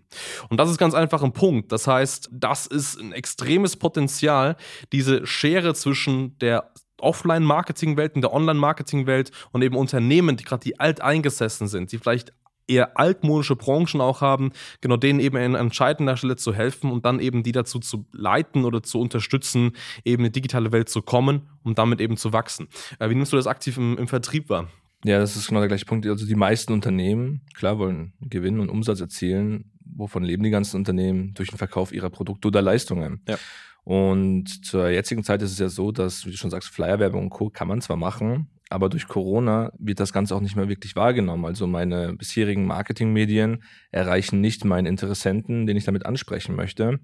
Und 0.49 0.59
das 0.59 0.69
ist 0.69 0.77
ganz 0.77 0.93
einfach 0.93 1.23
ein 1.23 1.33
Punkt. 1.33 1.71
Das 1.71 1.87
heißt, 1.87 2.29
das 2.31 2.67
ist 2.67 2.99
ein 2.99 3.11
extrem 3.11 3.57
extremes 3.57 3.75
Potenzial, 3.75 4.55
diese 4.91 5.25
Schere 5.25 5.73
zwischen 5.73 6.37
der 6.39 6.71
Offline-Marketing-Welt 6.99 8.15
und 8.15 8.21
der 8.21 8.33
Online-Marketing-Welt 8.33 9.31
und 9.51 9.61
eben 9.61 9.75
Unternehmen, 9.75 10.35
die 10.37 10.43
gerade 10.43 10.63
die 10.63 10.79
alteingesessen 10.79 11.67
sind, 11.67 11.91
die 11.91 11.97
vielleicht 11.97 12.33
eher 12.67 12.97
altmodische 12.97 13.55
Branchen 13.55 14.01
auch 14.01 14.21
haben, 14.21 14.51
genau 14.81 14.97
denen 14.97 15.19
eben 15.19 15.37
an 15.37 15.55
entscheidender 15.55 16.17
Stelle 16.17 16.35
zu 16.35 16.53
helfen 16.53 16.91
und 16.91 17.05
dann 17.05 17.19
eben 17.19 17.43
die 17.43 17.51
dazu 17.51 17.79
zu 17.79 18.05
leiten 18.11 18.65
oder 18.65 18.83
zu 18.83 18.99
unterstützen, 18.99 19.71
eben 20.03 20.25
in 20.25 20.31
die 20.31 20.41
digitale 20.41 20.71
Welt 20.71 20.89
zu 20.89 21.01
kommen, 21.01 21.49
um 21.63 21.75
damit 21.75 22.01
eben 22.01 22.17
zu 22.17 22.33
wachsen. 22.33 22.67
Äh, 22.99 23.09
wie 23.09 23.15
nimmst 23.15 23.33
du 23.33 23.37
das 23.37 23.47
aktiv 23.47 23.77
im, 23.77 23.97
im 23.97 24.07
Vertrieb 24.07 24.49
wahr? 24.49 24.67
Ja, 25.03 25.19
das 25.19 25.35
ist 25.35 25.47
genau 25.47 25.59
der 25.59 25.69
gleiche 25.69 25.85
Punkt. 25.85 26.05
Also 26.07 26.25
die 26.25 26.35
meisten 26.35 26.73
Unternehmen, 26.73 27.41
klar, 27.53 27.77
wollen 27.77 28.13
Gewinn 28.19 28.59
und 28.59 28.69
Umsatz 28.69 28.99
erzielen, 28.99 29.71
wovon 29.95 30.23
leben 30.23 30.43
die 30.43 30.49
ganzen 30.49 30.77
Unternehmen? 30.77 31.33
Durch 31.35 31.49
den 31.49 31.57
Verkauf 31.57 31.91
ihrer 31.91 32.09
Produkte 32.09 32.47
oder 32.47 32.61
Leistungen. 32.61 33.21
Ja. 33.27 33.37
Und 33.83 34.65
zur 34.65 34.89
jetzigen 34.89 35.23
Zeit 35.23 35.41
ist 35.41 35.51
es 35.51 35.59
ja 35.59 35.69
so, 35.69 35.91
dass, 35.91 36.25
wie 36.25 36.31
du 36.31 36.37
schon 36.37 36.49
sagst, 36.49 36.69
Flyerwerbung 36.69 37.23
und 37.23 37.29
Co. 37.29 37.49
kann 37.49 37.69
man 37.69 37.79
zwar 37.79 37.95
machen, 37.95 38.49
aber 38.69 38.89
durch 38.89 39.07
Corona 39.07 39.71
wird 39.77 39.99
das 39.99 40.11
Ganze 40.11 40.35
auch 40.35 40.41
nicht 40.41 40.55
mehr 40.55 40.69
wirklich 40.69 40.95
wahrgenommen. 40.95 41.45
Also 41.45 41.67
meine 41.67 42.13
bisherigen 42.13 42.65
Marketingmedien 42.65 43.63
erreichen 43.91 44.41
nicht 44.41 44.65
meinen 44.65 44.85
Interessenten, 44.85 45.65
den 45.65 45.77
ich 45.77 45.85
damit 45.85 46.05
ansprechen 46.05 46.55
möchte. 46.55 46.99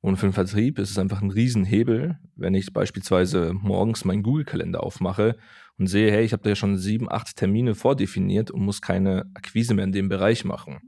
Und 0.00 0.16
für 0.16 0.26
den 0.26 0.32
Vertrieb 0.32 0.78
ist 0.78 0.90
es 0.90 0.98
einfach 0.98 1.22
ein 1.22 1.30
Riesenhebel, 1.30 2.18
wenn 2.36 2.54
ich 2.54 2.72
beispielsweise 2.72 3.52
morgens 3.54 4.04
meinen 4.04 4.22
Google-Kalender 4.22 4.82
aufmache 4.82 5.36
und 5.78 5.86
sehe, 5.86 6.10
hey, 6.10 6.24
ich 6.24 6.32
habe 6.32 6.42
da 6.42 6.50
ja 6.50 6.56
schon 6.56 6.78
sieben, 6.78 7.10
acht 7.10 7.36
Termine 7.36 7.74
vordefiniert 7.74 8.50
und 8.50 8.62
muss 8.62 8.80
keine 8.80 9.30
Akquise 9.34 9.74
mehr 9.74 9.84
in 9.84 9.92
dem 9.92 10.08
Bereich 10.08 10.44
machen. 10.44 10.80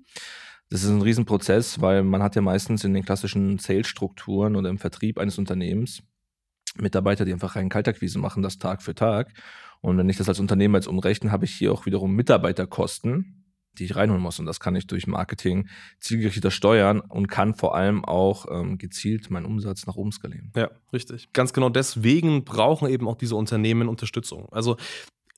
Das 0.70 0.82
ist 0.82 0.90
ein 0.90 1.02
Riesenprozess, 1.02 1.80
weil 1.80 2.02
man 2.02 2.22
hat 2.22 2.34
ja 2.34 2.42
meistens 2.42 2.82
in 2.82 2.92
den 2.92 3.04
klassischen 3.04 3.58
Sales-Strukturen 3.58 4.56
oder 4.56 4.68
im 4.68 4.78
Vertrieb 4.78 5.18
eines 5.18 5.38
Unternehmens 5.38 6.02
Mitarbeiter, 6.80 7.24
die 7.24 7.32
einfach 7.32 7.56
rein 7.56 7.68
Kaltakquise 7.68 8.18
machen, 8.18 8.42
das 8.42 8.58
Tag 8.58 8.82
für 8.82 8.94
Tag. 8.94 9.32
Und 9.80 9.98
wenn 9.98 10.08
ich 10.08 10.16
das 10.16 10.28
als 10.28 10.40
Unternehmer 10.40 10.78
jetzt 10.78 10.88
umrechne, 10.88 11.30
habe 11.30 11.44
ich 11.44 11.52
hier 11.52 11.72
auch 11.72 11.86
wiederum 11.86 12.14
Mitarbeiterkosten, 12.14 13.44
die 13.78 13.84
ich 13.84 13.96
reinholen 13.96 14.22
muss. 14.22 14.38
Und 14.38 14.46
das 14.46 14.60
kann 14.60 14.74
ich 14.74 14.86
durch 14.86 15.06
Marketing 15.06 15.68
zielgerichteter 16.00 16.50
steuern 16.50 17.00
und 17.00 17.28
kann 17.28 17.54
vor 17.54 17.74
allem 17.74 18.04
auch 18.04 18.46
ähm, 18.50 18.78
gezielt 18.78 19.30
meinen 19.30 19.46
Umsatz 19.46 19.86
nach 19.86 19.96
oben 19.96 20.12
skalieren. 20.12 20.50
Ja, 20.56 20.70
richtig. 20.92 21.32
Ganz 21.32 21.52
genau 21.52 21.68
deswegen 21.68 22.44
brauchen 22.44 22.88
eben 22.88 23.06
auch 23.06 23.16
diese 23.16 23.36
Unternehmen 23.36 23.88
Unterstützung. 23.88 24.48
Also 24.50 24.76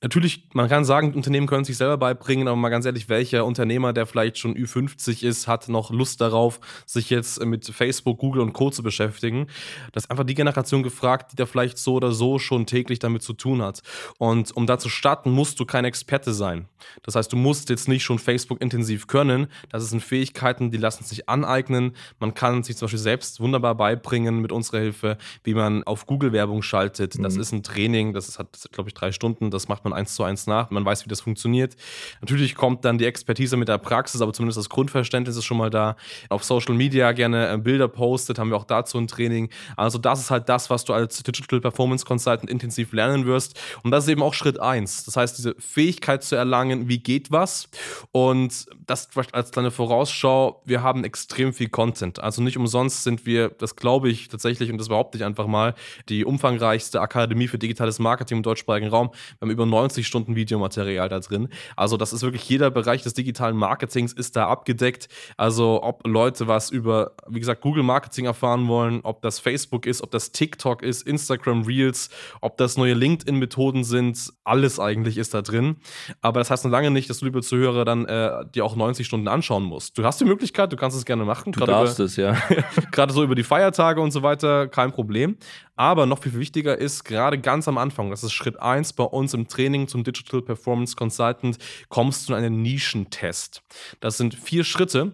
Natürlich, 0.01 0.47
man 0.53 0.69
kann 0.69 0.85
sagen, 0.85 1.13
Unternehmen 1.13 1.45
können 1.45 1.65
sich 1.65 1.75
selber 1.75 1.97
beibringen, 1.97 2.47
aber 2.47 2.55
mal 2.55 2.69
ganz 2.69 2.85
ehrlich, 2.85 3.09
welcher 3.09 3.45
Unternehmer, 3.45 3.91
der 3.91 4.05
vielleicht 4.05 4.37
schon 4.37 4.55
Ü50 4.55 5.25
ist, 5.25 5.47
hat 5.47 5.67
noch 5.67 5.91
Lust 5.91 6.21
darauf, 6.21 6.61
sich 6.85 7.09
jetzt 7.09 7.43
mit 7.43 7.65
Facebook, 7.65 8.17
Google 8.19 8.41
und 8.41 8.53
Co. 8.53 8.69
zu 8.69 8.81
beschäftigen? 8.81 9.47
Das 9.91 10.05
ist 10.05 10.11
einfach 10.11 10.23
die 10.23 10.35
Generation 10.35 10.83
gefragt, 10.83 11.33
die 11.33 11.35
da 11.35 11.45
vielleicht 11.45 11.77
so 11.77 11.95
oder 11.95 12.13
so 12.13 12.39
schon 12.39 12.65
täglich 12.65 12.99
damit 12.99 13.23
zu 13.23 13.33
tun 13.33 13.61
hat. 13.61 13.81
Und 14.17 14.55
um 14.55 14.67
da 14.67 14.79
zu 14.79 14.87
starten, 14.87 15.31
musst 15.31 15.59
du 15.59 15.65
kein 15.65 15.83
Experte 15.83 16.33
sein. 16.33 16.69
Das 17.03 17.15
heißt, 17.15 17.33
du 17.33 17.37
musst 17.37 17.69
jetzt 17.69 17.89
nicht 17.89 18.03
schon 18.03 18.19
Facebook 18.19 18.61
intensiv 18.61 19.07
können. 19.07 19.47
Das 19.69 19.89
sind 19.89 20.01
Fähigkeiten, 20.01 20.71
die 20.71 20.77
lassen 20.77 21.03
sich 21.03 21.27
aneignen. 21.27 21.93
Man 22.19 22.33
kann 22.33 22.63
sich 22.63 22.77
zum 22.77 22.85
Beispiel 22.85 22.99
selbst 22.99 23.39
wunderbar 23.39 23.75
beibringen 23.75 24.39
mit 24.39 24.51
unserer 24.51 24.79
Hilfe, 24.79 25.17
wie 25.43 25.53
man 25.53 25.83
auf 25.83 26.05
Google 26.05 26.31
Werbung 26.31 26.61
schaltet. 26.61 27.21
Das 27.21 27.35
mhm. 27.35 27.41
ist 27.41 27.51
ein 27.51 27.63
Training, 27.63 28.13
das 28.13 28.39
hat, 28.39 28.69
glaube 28.71 28.89
ich, 28.89 28.93
drei 28.93 29.11
Stunden. 29.11 29.51
Das 29.51 29.67
macht 29.67 29.83
man 29.83 29.88
man 29.89 29.99
eins 29.99 30.15
zu 30.15 30.23
eins 30.23 30.47
nach, 30.47 30.69
man 30.69 30.85
weiß, 30.85 31.05
wie 31.05 31.09
das 31.09 31.21
funktioniert. 31.21 31.75
Natürlich 32.21 32.55
kommt 32.55 32.85
dann 32.85 32.97
die 32.97 33.05
Expertise 33.05 33.57
mit 33.57 33.67
der 33.67 33.77
Praxis, 33.77 34.21
aber 34.21 34.33
zumindest 34.33 34.57
das 34.57 34.69
Grundverständnis 34.69 35.35
ist 35.35 35.45
schon 35.45 35.57
mal 35.57 35.69
da. 35.69 35.95
Auf 36.29 36.43
Social 36.43 36.75
Media 36.75 37.11
gerne 37.11 37.51
äh, 37.51 37.57
Bilder 37.57 37.87
postet, 37.87 38.39
haben 38.39 38.49
wir 38.49 38.57
auch 38.57 38.65
dazu 38.65 38.97
ein 38.97 39.07
Training. 39.07 39.49
Also 39.75 39.97
das 39.97 40.19
ist 40.19 40.31
halt 40.31 40.49
das, 40.49 40.69
was 40.69 40.85
du 40.85 40.93
als 40.93 41.21
Digital 41.23 41.61
Performance 41.61 42.05
Consultant 42.05 42.49
intensiv 42.49 42.93
lernen 42.93 43.25
wirst. 43.25 43.59
Und 43.83 43.91
das 43.91 44.05
ist 44.05 44.09
eben 44.09 44.23
auch 44.23 44.33
Schritt 44.33 44.59
eins. 44.59 45.05
Das 45.05 45.15
heißt, 45.15 45.37
diese 45.37 45.55
Fähigkeit 45.59 46.23
zu 46.23 46.35
erlangen, 46.35 46.87
wie 46.87 46.99
geht 46.99 47.31
was. 47.31 47.69
Und 48.11 48.65
das 48.85 49.09
als 49.31 49.51
kleine 49.51 49.71
Vorausschau, 49.71 50.61
wir 50.65 50.83
haben 50.83 51.03
extrem 51.03 51.53
viel 51.53 51.69
Content. 51.69 52.19
Also 52.19 52.41
nicht 52.41 52.57
umsonst 52.57 53.03
sind 53.03 53.25
wir, 53.25 53.49
das 53.49 53.75
glaube 53.75 54.09
ich 54.09 54.27
tatsächlich, 54.27 54.71
und 54.71 54.77
das 54.77 54.89
behaupte 54.89 55.17
ich 55.17 55.23
einfach 55.23 55.47
mal, 55.47 55.75
die 56.09 56.25
umfangreichste 56.25 57.01
Akademie 57.01 57.47
für 57.47 57.57
digitales 57.57 57.99
Marketing 57.99 58.37
im 58.37 58.43
deutschsprachigen 58.43 58.89
Raum. 58.89 59.09
Wir 59.09 59.41
haben 59.41 59.51
über 59.51 59.65
90 59.79 60.05
Stunden 60.05 60.35
Videomaterial 60.35 61.07
da 61.07 61.19
drin. 61.19 61.49
Also 61.75 61.95
das 61.95 62.11
ist 62.11 62.21
wirklich 62.21 62.47
jeder 62.49 62.69
Bereich 62.69 63.01
des 63.03 63.13
digitalen 63.13 63.55
Marketings 63.55 64.11
ist 64.11 64.35
da 64.35 64.47
abgedeckt. 64.47 65.07
Also 65.37 65.81
ob 65.83 66.05
Leute 66.05 66.47
was 66.47 66.69
über, 66.69 67.13
wie 67.27 67.39
gesagt, 67.39 67.61
Google 67.61 67.83
Marketing 67.83 68.25
erfahren 68.25 68.67
wollen, 68.67 68.99
ob 69.03 69.21
das 69.21 69.39
Facebook 69.39 69.85
ist, 69.85 70.01
ob 70.01 70.11
das 70.11 70.31
TikTok 70.31 70.83
ist, 70.83 71.07
Instagram 71.07 71.63
Reels, 71.63 72.09
ob 72.41 72.57
das 72.57 72.77
neue 72.77 72.93
LinkedIn-Methoden 72.93 73.83
sind, 73.83 74.33
alles 74.43 74.79
eigentlich 74.79 75.17
ist 75.17 75.33
da 75.33 75.41
drin. 75.41 75.77
Aber 76.21 76.39
das 76.39 76.51
heißt 76.51 76.65
noch 76.65 76.71
lange 76.71 76.91
nicht, 76.91 77.09
dass 77.09 77.19
du, 77.19 77.25
liebe 77.25 77.41
Zuhörer, 77.41 77.85
dann 77.85 78.05
äh, 78.05 78.45
dir 78.53 78.65
auch 78.65 78.75
90 78.75 79.07
Stunden 79.07 79.27
anschauen 79.27 79.63
musst. 79.63 79.97
Du 79.97 80.03
hast 80.03 80.19
die 80.19 80.25
Möglichkeit, 80.25 80.73
du 80.73 80.75
kannst 80.75 80.97
es 80.97 81.05
gerne 81.05 81.23
machen. 81.23 81.53
Du 81.53 81.65
darfst 81.65 81.99
über, 81.99 82.05
es, 82.05 82.15
ja. 82.17 82.37
gerade 82.91 83.13
so 83.13 83.23
über 83.23 83.35
die 83.35 83.43
Feiertage 83.43 84.01
und 84.01 84.11
so 84.11 84.23
weiter, 84.23 84.67
kein 84.67 84.91
Problem. 84.91 85.37
Aber 85.79 86.05
noch 86.05 86.21
viel 86.21 86.33
wichtiger 86.33 86.77
ist, 86.77 87.05
gerade 87.05 87.39
ganz 87.39 87.69
am 87.69 87.77
Anfang, 87.77 88.09
das 88.09 88.21
ist 88.21 88.33
Schritt 88.33 88.61
1 88.61 88.91
bei 88.91 89.05
uns 89.05 89.33
im 89.33 89.47
Training 89.47 89.87
zum 89.87 90.03
Digital 90.03 90.41
Performance 90.41 90.93
Consultant, 90.97 91.57
kommst 91.87 92.27
du 92.27 92.33
in 92.33 92.39
einen 92.39 92.61
Nischentest. 92.61 93.61
Das 94.01 94.17
sind 94.17 94.35
vier 94.35 94.65
Schritte, 94.65 95.13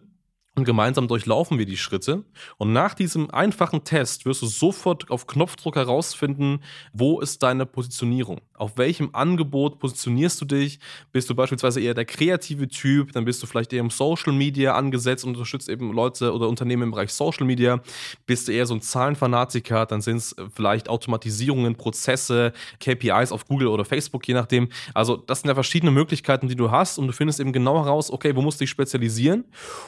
und 0.56 0.64
gemeinsam 0.64 1.08
durchlaufen 1.08 1.60
wir 1.60 1.66
die 1.66 1.78
Schritte. 1.78 2.24
Und 2.58 2.72
nach 2.74 2.94
diesem 2.94 3.30
einfachen 3.30 3.84
Test 3.84 4.26
wirst 4.26 4.42
du 4.42 4.46
sofort 4.46 5.12
auf 5.12 5.28
Knopfdruck 5.28 5.76
herausfinden, 5.76 6.62
wo 6.94 7.20
ist 7.20 7.44
deine 7.44 7.66
Positionierung. 7.66 8.40
Auf 8.54 8.78
welchem 8.78 9.10
Angebot 9.14 9.80
positionierst 9.80 10.40
du 10.40 10.46
dich? 10.46 10.80
Bist 11.12 11.30
du 11.30 11.36
beispielsweise 11.36 11.82
eher 11.82 11.94
der 11.94 12.06
kreative 12.06 12.70
Typ, 12.70 13.12
dann 13.12 13.26
bist 13.26 13.44
du 13.44 13.48
vielleicht 13.48 13.74
eher 13.74 13.82
im 13.82 13.90
Social 13.90 14.32
Media 14.32 14.76
angesetzt 14.76 15.26
und 15.26 15.32
unterstützt 15.32 15.68
eben 15.68 15.92
Leute 15.92 16.34
oder 16.34 16.48
Unternehmen 16.48 16.84
im 16.84 16.92
Bereich 16.92 17.12
Social 17.12 17.46
Media. 17.46 17.82
Bist 18.26 18.48
du 18.48 18.54
eher 18.54 18.66
so 18.66 18.76
ein 18.76 18.82
Zahlenfanatiker, 18.82 19.86
dann 19.86 20.02
sind 20.02 20.18
es 20.18 20.36
vielleicht 20.54 20.88
Automatisierungen, 20.88 21.76
Prozesse, 21.76 22.54
KPIs 22.80 23.34
auf 23.34 23.46
Google 23.46 23.68
oder 23.68 23.84
Facebook, 23.84 24.26
je 24.26 24.34
nachdem. 24.34 24.70
Also 24.94 25.18
das 25.18 25.42
sind 25.42 25.50
ja 25.50 25.54
verschiedene 25.54 25.92
Möglichkeiten, 25.92 26.48
die 26.48 26.56
du 26.56 26.72
hast 26.72 26.98
und 26.98 27.08
du 27.08 27.14
findest 27.14 27.42
eben 27.42 27.52
genau 27.52 27.84
heraus, 27.84 28.10
okay, 28.10 28.34
wo 28.38 28.42
musst 28.42 28.62
du 28.62 28.64
dich 28.64 28.70
spezialisieren? 28.70 29.44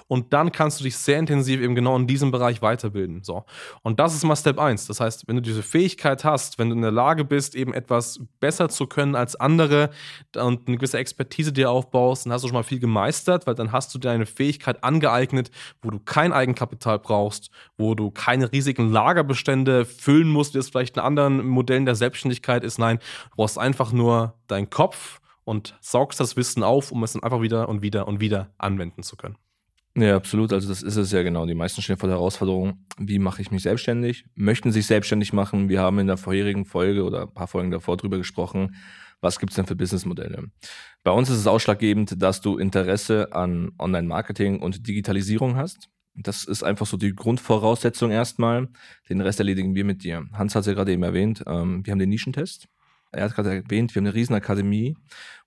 Und 0.08 0.34
dann 0.34 0.52
kannst 0.58 0.80
du 0.80 0.84
dich 0.84 0.98
sehr 0.98 1.20
intensiv 1.20 1.62
eben 1.62 1.76
genau 1.76 1.96
in 1.96 2.08
diesem 2.08 2.32
Bereich 2.32 2.64
weiterbilden. 2.64 3.24
So. 3.24 3.46
Und 3.84 4.00
das 4.00 4.16
ist 4.16 4.24
mal 4.24 4.36
Step 4.36 4.58
1. 4.58 4.88
Das 4.88 5.00
heißt, 5.00 5.28
wenn 5.28 5.36
du 5.36 5.42
diese 5.44 5.62
Fähigkeit 5.62 6.24
hast, 6.24 6.58
wenn 6.58 6.70
du 6.70 6.76
in 6.76 6.82
der 6.82 6.92
Lage 6.92 7.24
bist, 7.24 7.54
eben 7.54 7.76
etwas 7.76 8.20
besser 8.40 8.68
zu 8.68 8.88
können 8.88 9.16
als 9.16 9.36
andere 9.36 9.92
und 10.36 10.68
eine 10.68 10.78
gewisse 10.78 10.98
Expertise 10.98 11.54
dir 11.54 11.70
aufbaust, 11.70 12.26
dann 12.26 12.34
hast 12.34 12.42
du 12.42 12.48
schon 12.48 12.56
mal 12.56 12.64
viel 12.64 12.80
gemeistert, 12.80 13.46
weil 13.46 13.54
dann 13.54 13.72
hast 13.72 13.94
du 13.94 14.00
deine 14.00 14.26
Fähigkeit 14.26 14.84
angeeignet, 14.84 15.52
wo 15.84 15.92
du 15.92 16.00
kein 16.00 16.34
Eigenkapital 16.34 16.98
brauchst, 16.98 17.52
wo 17.78 17.94
du 17.94 18.10
keine 18.10 18.52
riesigen 18.52 18.92
Lagerbestände 18.92 19.86
füllen 19.86 20.28
musst, 20.28 20.56
wie 20.56 20.60
es 20.60 20.70
vielleicht 20.70 20.98
in 20.98 21.04
anderen 21.04 21.46
Modellen 21.48 21.86
der 21.86 21.96
Selbstständigkeit 21.96 22.64
ist. 22.64 22.80
Nein, 22.80 22.98
du 23.30 23.36
brauchst 23.36 23.60
einfach 23.60 23.92
nur 23.92 24.34
deinen 24.48 24.72
Kopf 24.72 25.22
und 25.44 25.78
saugst 25.82 26.20
das 26.20 26.36
Wissen 26.36 26.64
auf, 26.64 26.92
um 26.92 27.04
es 27.04 27.14
dann 27.14 27.22
einfach 27.22 27.42
wieder 27.42 27.70
und 27.70 27.84
wieder 27.84 28.08
und 28.08 28.20
wieder 28.20 28.50
anwenden 28.58 29.04
zu 29.04 29.16
können. 29.16 29.38
Ja, 30.00 30.16
absolut. 30.16 30.54
Also 30.54 30.70
das 30.70 30.84
ist 30.84 30.96
es 30.96 31.12
ja 31.12 31.24
genau. 31.24 31.48
Die 31.48 31.56
meisten 31.56 31.82
stehen 31.82 31.98
vor 31.98 32.08
der 32.08 32.20
Herausforderung, 32.20 32.86
wie 33.00 33.18
mache 33.18 33.42
ich 33.42 33.50
mich 33.50 33.63
selbstständig? 33.63 34.25
Möchten 34.36 34.72
sich 34.72 34.86
selbstständig 34.86 35.34
machen? 35.34 35.70
Wir 35.70 35.82
haben 35.82 35.98
in 35.98 36.06
der 36.06 36.18
vorherigen 36.18 36.66
Folge 36.66 37.04
oder 37.04 37.24
ein 37.24 37.34
paar 37.34 37.48
Folgen 37.48 37.72
davor 37.72 37.98
drüber 37.98 38.20
gesprochen, 38.20 38.75
was 39.22 39.39
gibt 39.39 39.54
es 39.54 39.56
denn 39.56 39.66
für 39.66 39.75
Businessmodelle? 39.75 40.51
Bei 41.04 41.10
uns 41.10 41.32
ist 41.32 41.39
es 41.39 41.48
ausschlaggebend, 41.48 42.22
dass 42.22 42.42
du 42.42 42.60
Interesse 42.60 43.34
an 43.34 43.72
Online-Marketing 43.80 44.60
und 44.60 44.88
Digitalisierung 44.88 45.56
hast. 45.56 45.89
Das 46.13 46.44
ist 46.44 46.62
einfach 46.62 46.86
so 46.86 46.98
die 46.98 47.16
Grundvoraussetzung 47.16 48.12
erstmal. 48.12 48.68
Den 49.10 49.22
Rest 49.22 49.39
erledigen 49.39 49.74
wir 49.74 49.84
mit 49.84 50.04
dir. 50.04 50.27
Hans 50.34 50.54
hat 50.54 50.62
es 50.62 50.68
ja 50.68 50.74
gerade 50.74 50.92
eben 50.92 51.01
erwähnt. 51.01 51.44
Ähm, 51.48 51.84
wir 51.84 51.92
haben 51.92 52.00
den 52.00 52.10
Nischentest. 52.10 52.68
Er 53.12 53.24
hat 53.24 53.34
gerade 53.34 53.63
erwähnt, 53.63 53.96
wir 53.96 54.01
haben 54.01 54.08
eine 54.08 54.13
Riesenakademie, 54.13 54.96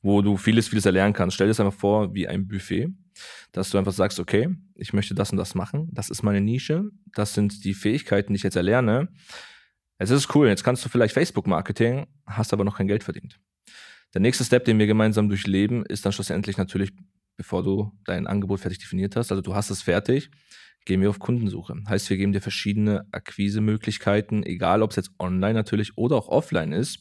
wo 0.02 0.22
du 0.22 0.36
vieles, 0.36 0.66
vieles 0.66 0.86
erlernen 0.86 1.12
kannst. 1.12 1.36
Stell 1.36 1.46
dir 1.46 1.50
das 1.50 1.60
einfach 1.60 1.78
vor 1.78 2.12
wie 2.14 2.26
ein 2.26 2.48
Buffet 2.48 2.88
dass 3.52 3.70
du 3.70 3.78
einfach 3.78 3.92
sagst, 3.92 4.20
okay, 4.20 4.48
ich 4.74 4.92
möchte 4.92 5.14
das 5.14 5.30
und 5.30 5.36
das 5.36 5.54
machen, 5.54 5.88
das 5.92 6.10
ist 6.10 6.22
meine 6.22 6.40
Nische, 6.40 6.84
das 7.14 7.34
sind 7.34 7.64
die 7.64 7.74
Fähigkeiten, 7.74 8.32
die 8.32 8.36
ich 8.36 8.42
jetzt 8.42 8.56
erlerne. 8.56 9.08
Jetzt 9.98 10.10
ist 10.10 10.28
es 10.28 10.34
cool, 10.34 10.48
jetzt 10.48 10.64
kannst 10.64 10.84
du 10.84 10.88
vielleicht 10.88 11.14
Facebook-Marketing, 11.14 12.06
hast 12.26 12.52
aber 12.52 12.64
noch 12.64 12.78
kein 12.78 12.88
Geld 12.88 13.04
verdient. 13.04 13.38
Der 14.14 14.20
nächste 14.20 14.44
Step, 14.44 14.64
den 14.64 14.78
wir 14.78 14.86
gemeinsam 14.86 15.28
durchleben, 15.28 15.84
ist 15.86 16.04
dann 16.04 16.12
schlussendlich 16.12 16.56
natürlich, 16.56 16.92
bevor 17.36 17.62
du 17.62 17.92
dein 18.04 18.26
Angebot 18.26 18.60
fertig 18.60 18.78
definiert 18.78 19.14
hast, 19.16 19.30
also 19.30 19.42
du 19.42 19.54
hast 19.54 19.70
es 19.70 19.82
fertig, 19.82 20.30
gehen 20.84 21.00
wir 21.00 21.10
auf 21.10 21.18
Kundensuche. 21.18 21.76
Heißt, 21.88 22.08
wir 22.10 22.16
geben 22.16 22.32
dir 22.32 22.40
verschiedene 22.40 23.06
Akquise-Möglichkeiten, 23.12 24.42
egal 24.42 24.82
ob 24.82 24.90
es 24.90 24.96
jetzt 24.96 25.10
online 25.18 25.54
natürlich 25.54 25.96
oder 25.96 26.16
auch 26.16 26.28
offline 26.28 26.72
ist 26.72 27.00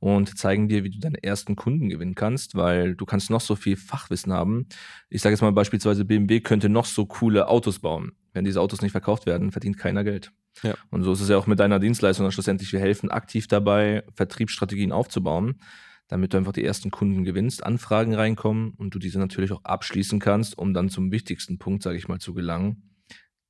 und 0.00 0.38
zeigen 0.38 0.68
dir, 0.68 0.84
wie 0.84 0.90
du 0.90 0.98
deine 0.98 1.22
ersten 1.22 1.56
Kunden 1.56 1.88
gewinnen 1.88 2.14
kannst, 2.14 2.54
weil 2.54 2.94
du 2.94 3.04
kannst 3.04 3.30
noch 3.30 3.40
so 3.40 3.56
viel 3.56 3.76
Fachwissen 3.76 4.32
haben. 4.32 4.66
Ich 5.10 5.22
sage 5.22 5.34
jetzt 5.34 5.42
mal 5.42 5.52
beispielsweise, 5.52 6.04
BMW 6.04 6.40
könnte 6.40 6.68
noch 6.68 6.84
so 6.84 7.06
coole 7.06 7.48
Autos 7.48 7.80
bauen. 7.80 8.12
Wenn 8.32 8.44
diese 8.44 8.60
Autos 8.60 8.82
nicht 8.82 8.92
verkauft 8.92 9.26
werden, 9.26 9.50
verdient 9.50 9.78
keiner 9.78 10.04
Geld. 10.04 10.32
Ja. 10.62 10.74
Und 10.90 11.02
so 11.02 11.12
ist 11.12 11.20
es 11.20 11.28
ja 11.28 11.36
auch 11.36 11.46
mit 11.46 11.60
deiner 11.60 11.78
Dienstleistung. 11.78 12.26
Und 12.26 12.32
schlussendlich, 12.32 12.72
wir 12.72 12.80
helfen 12.80 13.10
aktiv 13.10 13.48
dabei, 13.48 14.04
Vertriebsstrategien 14.14 14.92
aufzubauen, 14.92 15.60
damit 16.08 16.32
du 16.32 16.38
einfach 16.38 16.52
die 16.52 16.64
ersten 16.64 16.90
Kunden 16.90 17.24
gewinnst, 17.24 17.64
Anfragen 17.64 18.14
reinkommen 18.14 18.72
und 18.76 18.94
du 18.94 18.98
diese 18.98 19.18
natürlich 19.18 19.52
auch 19.52 19.64
abschließen 19.64 20.20
kannst, 20.20 20.56
um 20.56 20.74
dann 20.74 20.88
zum 20.88 21.10
wichtigsten 21.10 21.58
Punkt, 21.58 21.82
sage 21.82 21.96
ich 21.96 22.08
mal, 22.08 22.18
zu 22.18 22.34
gelangen, 22.34 22.87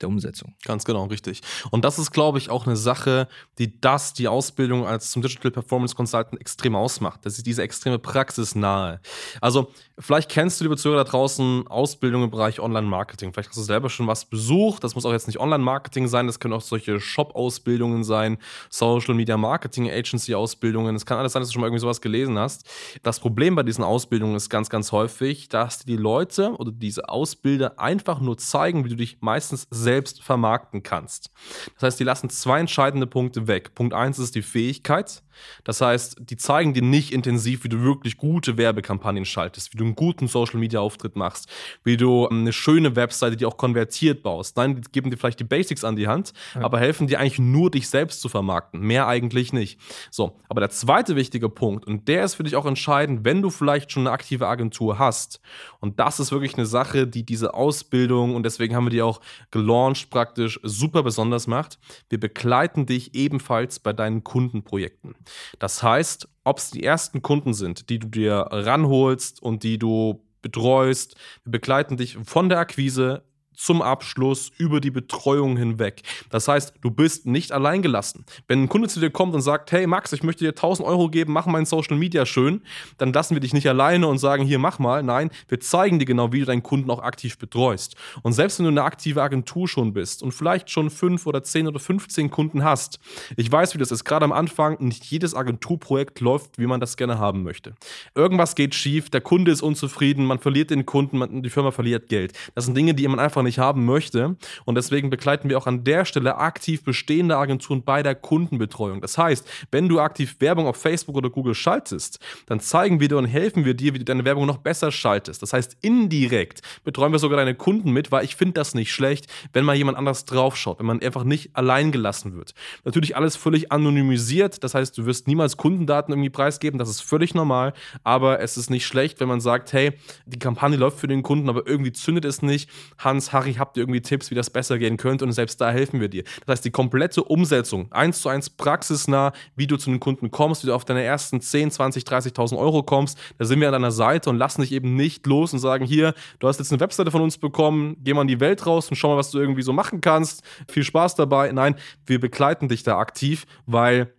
der 0.00 0.09
Umsetzung. 0.09 0.55
Ganz 0.64 0.85
genau, 0.85 1.05
richtig. 1.07 1.40
Und 1.71 1.85
das 1.85 1.99
ist, 1.99 2.12
glaube 2.12 2.38
ich, 2.38 2.50
auch 2.50 2.67
eine 2.67 2.76
Sache, 2.76 3.28
die 3.59 3.81
das, 3.81 4.14
die 4.14 4.28
Ausbildung 4.28 4.87
als 4.87 5.11
zum 5.11 5.23
Digital 5.23 5.50
Performance 5.50 5.95
Consultant 5.95 6.40
extrem 6.40 6.76
ausmacht. 6.76 7.21
Das 7.25 7.37
ist 7.37 7.47
diese 7.47 7.62
extreme 7.62 7.99
praxisnahe. 7.99 9.00
Also, 9.40 9.73
vielleicht 9.99 10.31
kennst 10.31 10.61
du, 10.61 10.64
liebe 10.64 10.76
Zuhörer 10.76 11.05
da 11.05 11.11
draußen, 11.11 11.67
Ausbildung 11.67 12.25
im 12.25 12.31
Bereich 12.31 12.61
Online-Marketing. 12.61 13.33
Vielleicht 13.33 13.50
hast 13.50 13.59
du 13.59 13.62
selber 13.62 13.90
schon 13.90 14.07
was 14.07 14.25
besucht. 14.25 14.85
Das 14.85 14.95
muss 14.95 15.05
auch 15.05 15.12
jetzt 15.12 15.26
nicht 15.26 15.40
Online-Marketing 15.40 16.07
sein. 16.07 16.26
Das 16.26 16.38
können 16.38 16.55
auch 16.55 16.61
solche 16.61 17.00
Shop-Ausbildungen 17.00 18.05
sein, 18.05 18.38
Social 18.71 19.14
Media 19.14 19.37
Marketing 19.37 19.90
Agency-Ausbildungen. 19.90 20.95
Es 20.95 21.07
kann 21.07 21.19
alles 21.19 21.33
sein, 21.33 21.43
dass 21.43 21.49
du 21.49 21.55
schon 21.55 21.61
mal 21.61 21.67
irgendwie 21.67 21.81
sowas 21.81 22.00
gelesen 22.00 22.38
hast. 22.38 22.69
Das 23.02 23.21
Problem 23.21 23.57
bei 23.57 23.62
diesen 23.62 23.85
Ausbildungen 23.85 24.37
ist 24.37 24.49
ganz, 24.49 24.71
ganz 24.71 24.93
häufig, 24.93 25.49
dass 25.49 25.81
die 25.81 25.97
Leute 25.97 26.52
oder 26.59 26.71
diese 26.71 27.09
Ausbilder 27.09 27.78
einfach 27.78 28.21
nur 28.21 28.38
zeigen, 28.38 28.85
wie 28.85 28.90
du 28.90 28.97
dich 28.97 29.19
meistens 29.21 29.67
selbst 29.71 29.88
selbst 29.88 30.23
vermarkten 30.23 30.83
kannst. 30.83 31.30
Das 31.76 31.85
heißt, 31.85 32.00
die 32.00 32.04
lassen 32.04 32.28
zwei 32.28 32.61
entscheidende 32.61 33.07
Punkte 33.07 33.47
weg. 33.47 33.75
Punkt 33.75 33.95
eins 33.95 34.18
ist 34.18 34.35
die 34.35 34.42
Fähigkeit. 34.42 35.23
Das 35.64 35.80
heißt, 35.80 36.16
die 36.21 36.37
zeigen 36.37 36.75
dir 36.75 36.83
nicht 36.83 37.12
intensiv, 37.12 37.64
wie 37.64 37.68
du 37.68 37.80
wirklich 37.80 38.16
gute 38.16 38.57
Werbekampagnen 38.57 39.25
schaltest, 39.25 39.73
wie 39.73 39.78
du 39.78 39.85
einen 39.85 39.95
guten 39.95 40.28
Social 40.28 40.59
Media 40.59 40.80
Auftritt 40.80 41.16
machst, 41.16 41.49
wie 41.85 41.97
du 41.97 42.26
ähm, 42.30 42.40
eine 42.40 42.52
schöne 42.52 42.97
Webseite, 42.97 43.37
die 43.37 43.47
auch 43.47 43.57
konvertiert 43.57 44.23
baust. 44.23 44.57
Nein, 44.57 44.80
die 44.80 44.90
geben 44.92 45.11
dir 45.11 45.16
vielleicht 45.16 45.40
die 45.40 45.45
Basics 45.45 45.85
an 45.85 45.97
die 45.97 46.09
Hand, 46.09 46.33
ja. 46.54 46.62
aber 46.62 46.78
helfen 46.78 47.07
dir 47.07 47.21
eigentlich 47.21 47.38
nur, 47.38 47.71
dich 47.71 47.88
selbst 47.88 48.21
zu 48.21 48.28
vermarkten. 48.28 48.80
Mehr 48.80 49.07
eigentlich 49.07 49.52
nicht. 49.52 49.80
So, 50.11 50.40
aber 50.49 50.61
der 50.61 50.71
zweite 50.71 51.16
wichtige 51.16 51.49
Punkt, 51.49 51.87
und 51.87 52.09
der 52.09 52.25
ist 52.25 52.35
für 52.35 52.42
dich 52.42 52.57
auch 52.57 52.66
entscheidend, 52.66 53.25
wenn 53.25 53.42
du 53.42 53.50
vielleicht 53.50 53.92
schon 53.92 54.07
eine 54.07 54.11
aktive 54.11 54.47
Agentur 54.47 54.99
hast. 54.99 55.40
Und 55.80 56.00
das 56.00 56.21
ist 56.21 56.33
wirklich 56.33 56.54
eine 56.54 56.66
Sache, 56.66 57.07
die 57.07 57.25
diese 57.25 57.54
Ausbildung, 57.54 58.35
und 58.35 58.42
deswegen 58.42 58.75
haben 58.75 58.87
wir 58.87 58.90
die 58.90 59.02
auch 59.02 59.21
gelauncht, 59.50 59.77
praktisch 60.11 60.61
super 60.62 61.02
besonders 61.02 61.47
macht. 61.47 61.78
Wir 62.08 62.20
begleiten 62.20 62.87
dich 62.87 63.14
ebenfalls 63.14 63.78
bei 63.78 63.92
deinen 63.92 64.25
Kundenprojekten. 64.25 65.14
Das 65.58 65.82
heißt, 65.82 66.28
ob 66.44 66.58
es 66.58 66.70
die 66.70 66.85
ersten 66.85 67.23
Kunden 67.23 67.54
sind, 67.54 67.90
die 67.90 67.99
du 67.99 68.08
dir 68.08 68.49
ranholst 68.50 69.42
und 69.42 69.62
die 69.62 69.78
du 69.78 70.25
betreust, 70.42 71.16
wir 71.44 71.52
begleiten 71.52 71.97
dich 71.97 72.16
von 72.25 72.49
der 72.49 72.58
Akquise 72.58 73.23
zum 73.59 73.83
Abschluss 73.83 74.53
über 74.57 74.81
die 74.81 74.91
Betreuung 74.91 75.57
hinweg. 75.57 76.03
Das 76.31 76.47
heißt, 76.47 76.75
du 76.81 76.91
bist 76.91 77.27
nicht 77.27 77.50
allein 77.50 77.83
gelassen. 77.83 78.25
Wenn 78.47 78.62
ein 78.62 78.69
Kunde 78.69 78.88
zu 78.88 79.00
dir 79.00 79.11
kommt 79.11 79.35
und 79.35 79.41
sagt, 79.41 79.73
hey 79.73 79.87
Max, 79.87 80.12
ich 80.12 80.23
möchte 80.23 80.45
dir 80.45 80.50
1000 80.50 80.87
Euro 80.87 81.09
geben, 81.09 81.33
mach 81.33 81.47
mein 81.47 81.67
Social 81.67 81.97
Media 81.97 82.25
schön, 82.25 82.62
dann 82.99 83.12
lassen 83.12 83.35
wir 83.35 83.41
dich 83.41 83.53
nicht 83.53 83.69
alleine 83.69 84.07
und 84.07 84.19
sagen, 84.19 84.45
hier 84.45 84.61
mach 84.61 84.79
mal. 84.79 85.03
Nein, 85.03 85.31
wir 85.49 85.59
zeigen 85.59 85.99
dir 85.99 86.05
genau, 86.05 86.33
wie 86.33 86.41
du 86.41 86.47
deinen 86.47 86.62
Kunden 86.62 86.88
auch 86.91 87.03
aktiv 87.03 87.37
betreust. 87.37 87.97
Und 88.23 88.33
selbst 88.33 88.59
wenn 88.59 88.65
du 88.65 88.71
eine 88.71 88.85
aktive 88.85 89.23
Agentur 89.23 89.67
schon 89.67 89.93
bist 89.93 90.23
und 90.23 90.33
vielleicht 90.33 90.71
schon 90.71 90.88
fünf 90.88 91.27
oder 91.27 91.43
zehn 91.43 91.67
oder 91.67 91.81
15 91.81 92.31
Kunden 92.31 92.62
hast, 92.62 93.00
ich 93.37 93.50
weiß, 93.50 93.75
wie 93.75 93.79
das 93.79 93.91
ist. 93.91 94.05
Gerade 94.05 94.25
am 94.25 94.33
Anfang, 94.33 94.77
nicht 94.79 95.05
jedes 95.07 95.35
Agenturprojekt 95.35 96.21
läuft, 96.21 96.59
wie 96.59 96.67
man 96.67 96.79
das 96.79 96.97
gerne 96.97 97.19
haben 97.19 97.43
möchte. 97.43 97.75
Irgendwas 98.15 98.55
geht 98.55 98.77
schief, 98.77 99.11
der 99.11 99.21
Kunde 99.21 99.50
ist 99.50 99.62
unzufrieden, 99.62 100.25
man 100.25 100.38
verliert 100.38 100.71
den 100.71 100.87
Kunden, 100.87 101.19
man, 101.19 101.43
die 101.43 101.50
Firma 101.50 101.73
verliert 101.73 102.09
Geld. 102.09 102.33
Das 102.55 102.67
sind 102.67 102.77
Dinge, 102.77 102.95
die 102.95 103.09
man 103.09 103.19
einfach 103.19 103.43
nicht 103.43 103.48
nicht 103.49 103.59
haben 103.59 103.85
möchte. 103.85 104.37
Und 104.64 104.75
deswegen 104.75 105.11
begleiten 105.11 105.49
wir 105.49 105.59
auch 105.59 105.67
an 105.67 105.85
der 105.85 106.05
Stelle 106.05 106.37
aktiv 106.37 106.85
bestehende 106.85 107.37
Agenturen 107.37 107.83
bei 107.83 108.02
der 108.02 108.14
Kundenbetreuung. 108.14 109.00
Das 109.00 109.19
heißt, 109.19 109.49
wenn 109.71 109.88
du 109.88 110.00
aktiv 110.00 110.37
Werbung 110.40 110.67
auf 110.67 110.76
Facebook 110.76 111.17
oder 111.17 111.31
Google 111.31 111.55
schaltest, 111.55 112.21
dann 112.47 112.61
zeigen 112.61 113.00
wir 113.00 113.09
dir 113.09 113.17
und 113.17 113.25
helfen 113.25 113.64
wir 113.64 113.75
dir, 113.75 113.95
wie 113.95 113.99
du 113.99 114.05
deine 114.05 114.25
Werbung 114.25 114.47
noch 114.47 114.59
besser 114.59 114.93
schaltest. 114.93 115.43
Das 115.43 115.52
heißt, 115.52 115.78
indirekt 115.81 116.62
betreuen 116.85 117.12
wir 117.12 117.19
sogar 117.19 117.38
deine 117.38 117.55
Kunden 117.55 117.90
mit, 117.90 118.12
weil 118.12 118.25
ich 118.25 118.37
finde 118.37 118.55
das 118.55 118.75
nicht 118.75 118.93
schlecht, 118.93 119.26
wenn 119.52 119.64
mal 119.64 119.76
jemand 119.76 119.99
anders 119.99 120.25
draufschaut, 120.25 120.78
wenn 120.78 120.87
man 120.87 121.02
einfach 121.02 121.25
nicht 121.25 121.57
allein 121.57 121.93
gelassen 121.93 122.37
wird. 122.37 122.55
Natürlich 122.85 123.17
alles 123.17 123.37
völlig 123.37 123.73
anonymisiert, 123.73 124.62
das 124.62 124.75
heißt, 124.75 124.97
du 124.99 125.07
wirst 125.07 125.26
niemals 125.26 125.57
Kundendaten 125.57 126.12
irgendwie 126.12 126.31
preisgeben, 126.31 126.78
das 126.78 126.88
ist 126.88 127.00
völlig 127.00 127.35
normal, 127.35 127.73
aber 128.05 128.40
es 128.40 128.57
ist 128.57 128.71
nicht 128.71 128.87
schlecht, 128.87 129.21
wenn 129.21 129.28
man 129.28 129.40
sagt, 129.40 129.73
hey, 129.73 129.93
die 130.26 130.38
Kampagne 130.38 130.76
läuft 130.76 130.99
für 130.99 131.09
den 131.09 131.23
Kunden, 131.23 131.49
aber 131.49 131.67
irgendwie 131.67 131.93
zündet 131.93 132.25
es 132.25 132.43
nicht. 132.43 132.71
Hans, 132.99 133.33
Harry, 133.38 133.54
habt 133.54 133.76
ihr 133.76 133.83
irgendwie 133.83 134.02
Tipps, 134.02 134.30
wie 134.30 134.35
das 134.35 134.50
besser 134.50 134.78
gehen 134.78 134.97
könnte? 134.97 135.25
Und 135.25 135.33
selbst 135.33 135.61
da 135.61 135.71
helfen 135.71 136.00
wir 136.00 136.09
dir. 136.09 136.25
Das 136.47 136.54
heißt, 136.54 136.64
die 136.64 136.71
komplette 136.71 137.23
Umsetzung, 137.23 137.90
eins 137.92 138.21
zu 138.21 138.28
eins 138.28 138.50
praxisnah, 138.50 139.33
wie 139.57 139.66
du 139.66 139.76
zu 139.76 139.90
den 139.90 140.00
Kunden 140.00 140.30
kommst, 140.30 140.62
wie 140.62 140.68
du 140.68 140.75
auf 140.75 140.85
deine 140.85 141.02
ersten 141.02 141.40
10, 141.40 141.71
20, 141.71 142.04
30.000 142.04 142.59
Euro 142.59 142.83
kommst, 142.83 143.18
da 143.38 143.45
sind 143.45 143.61
wir 143.61 143.68
an 143.68 143.73
deiner 143.73 143.92
Seite 143.92 144.30
und 144.30 144.37
lassen 144.37 144.62
dich 144.62 144.73
eben 144.73 144.97
nicht 144.97 145.26
los 145.26 145.52
und 145.52 145.61
sagen, 145.61 145.85
hier, 145.85 146.14
du 146.40 146.49
hast 146.49 146.59
jetzt 146.59 146.73
eine 146.73 146.80
Webseite 146.80 147.11
von 147.11 147.23
uns 147.23 147.38
bekommen, 147.38 147.97
geh 148.02 148.14
mal 148.14 148.23
in 148.23 148.28
die 148.28 148.40
Welt 148.40 148.66
raus 148.66 148.88
und 148.90 148.97
schau 148.97 149.09
mal, 149.09 149.16
was 149.16 149.30
du 149.30 149.38
irgendwie 149.38 149.62
so 149.62 149.73
machen 149.73 150.00
kannst. 150.00 150.42
Viel 150.68 150.85
Spaß 150.85 151.14
dabei. 151.14 151.52
Nein, 151.52 151.76
wir 152.07 152.21
begleiten 152.21 152.68
dich 152.68 152.83
da 152.83 152.99
aktiv, 152.99 153.47
weil 153.66 154.12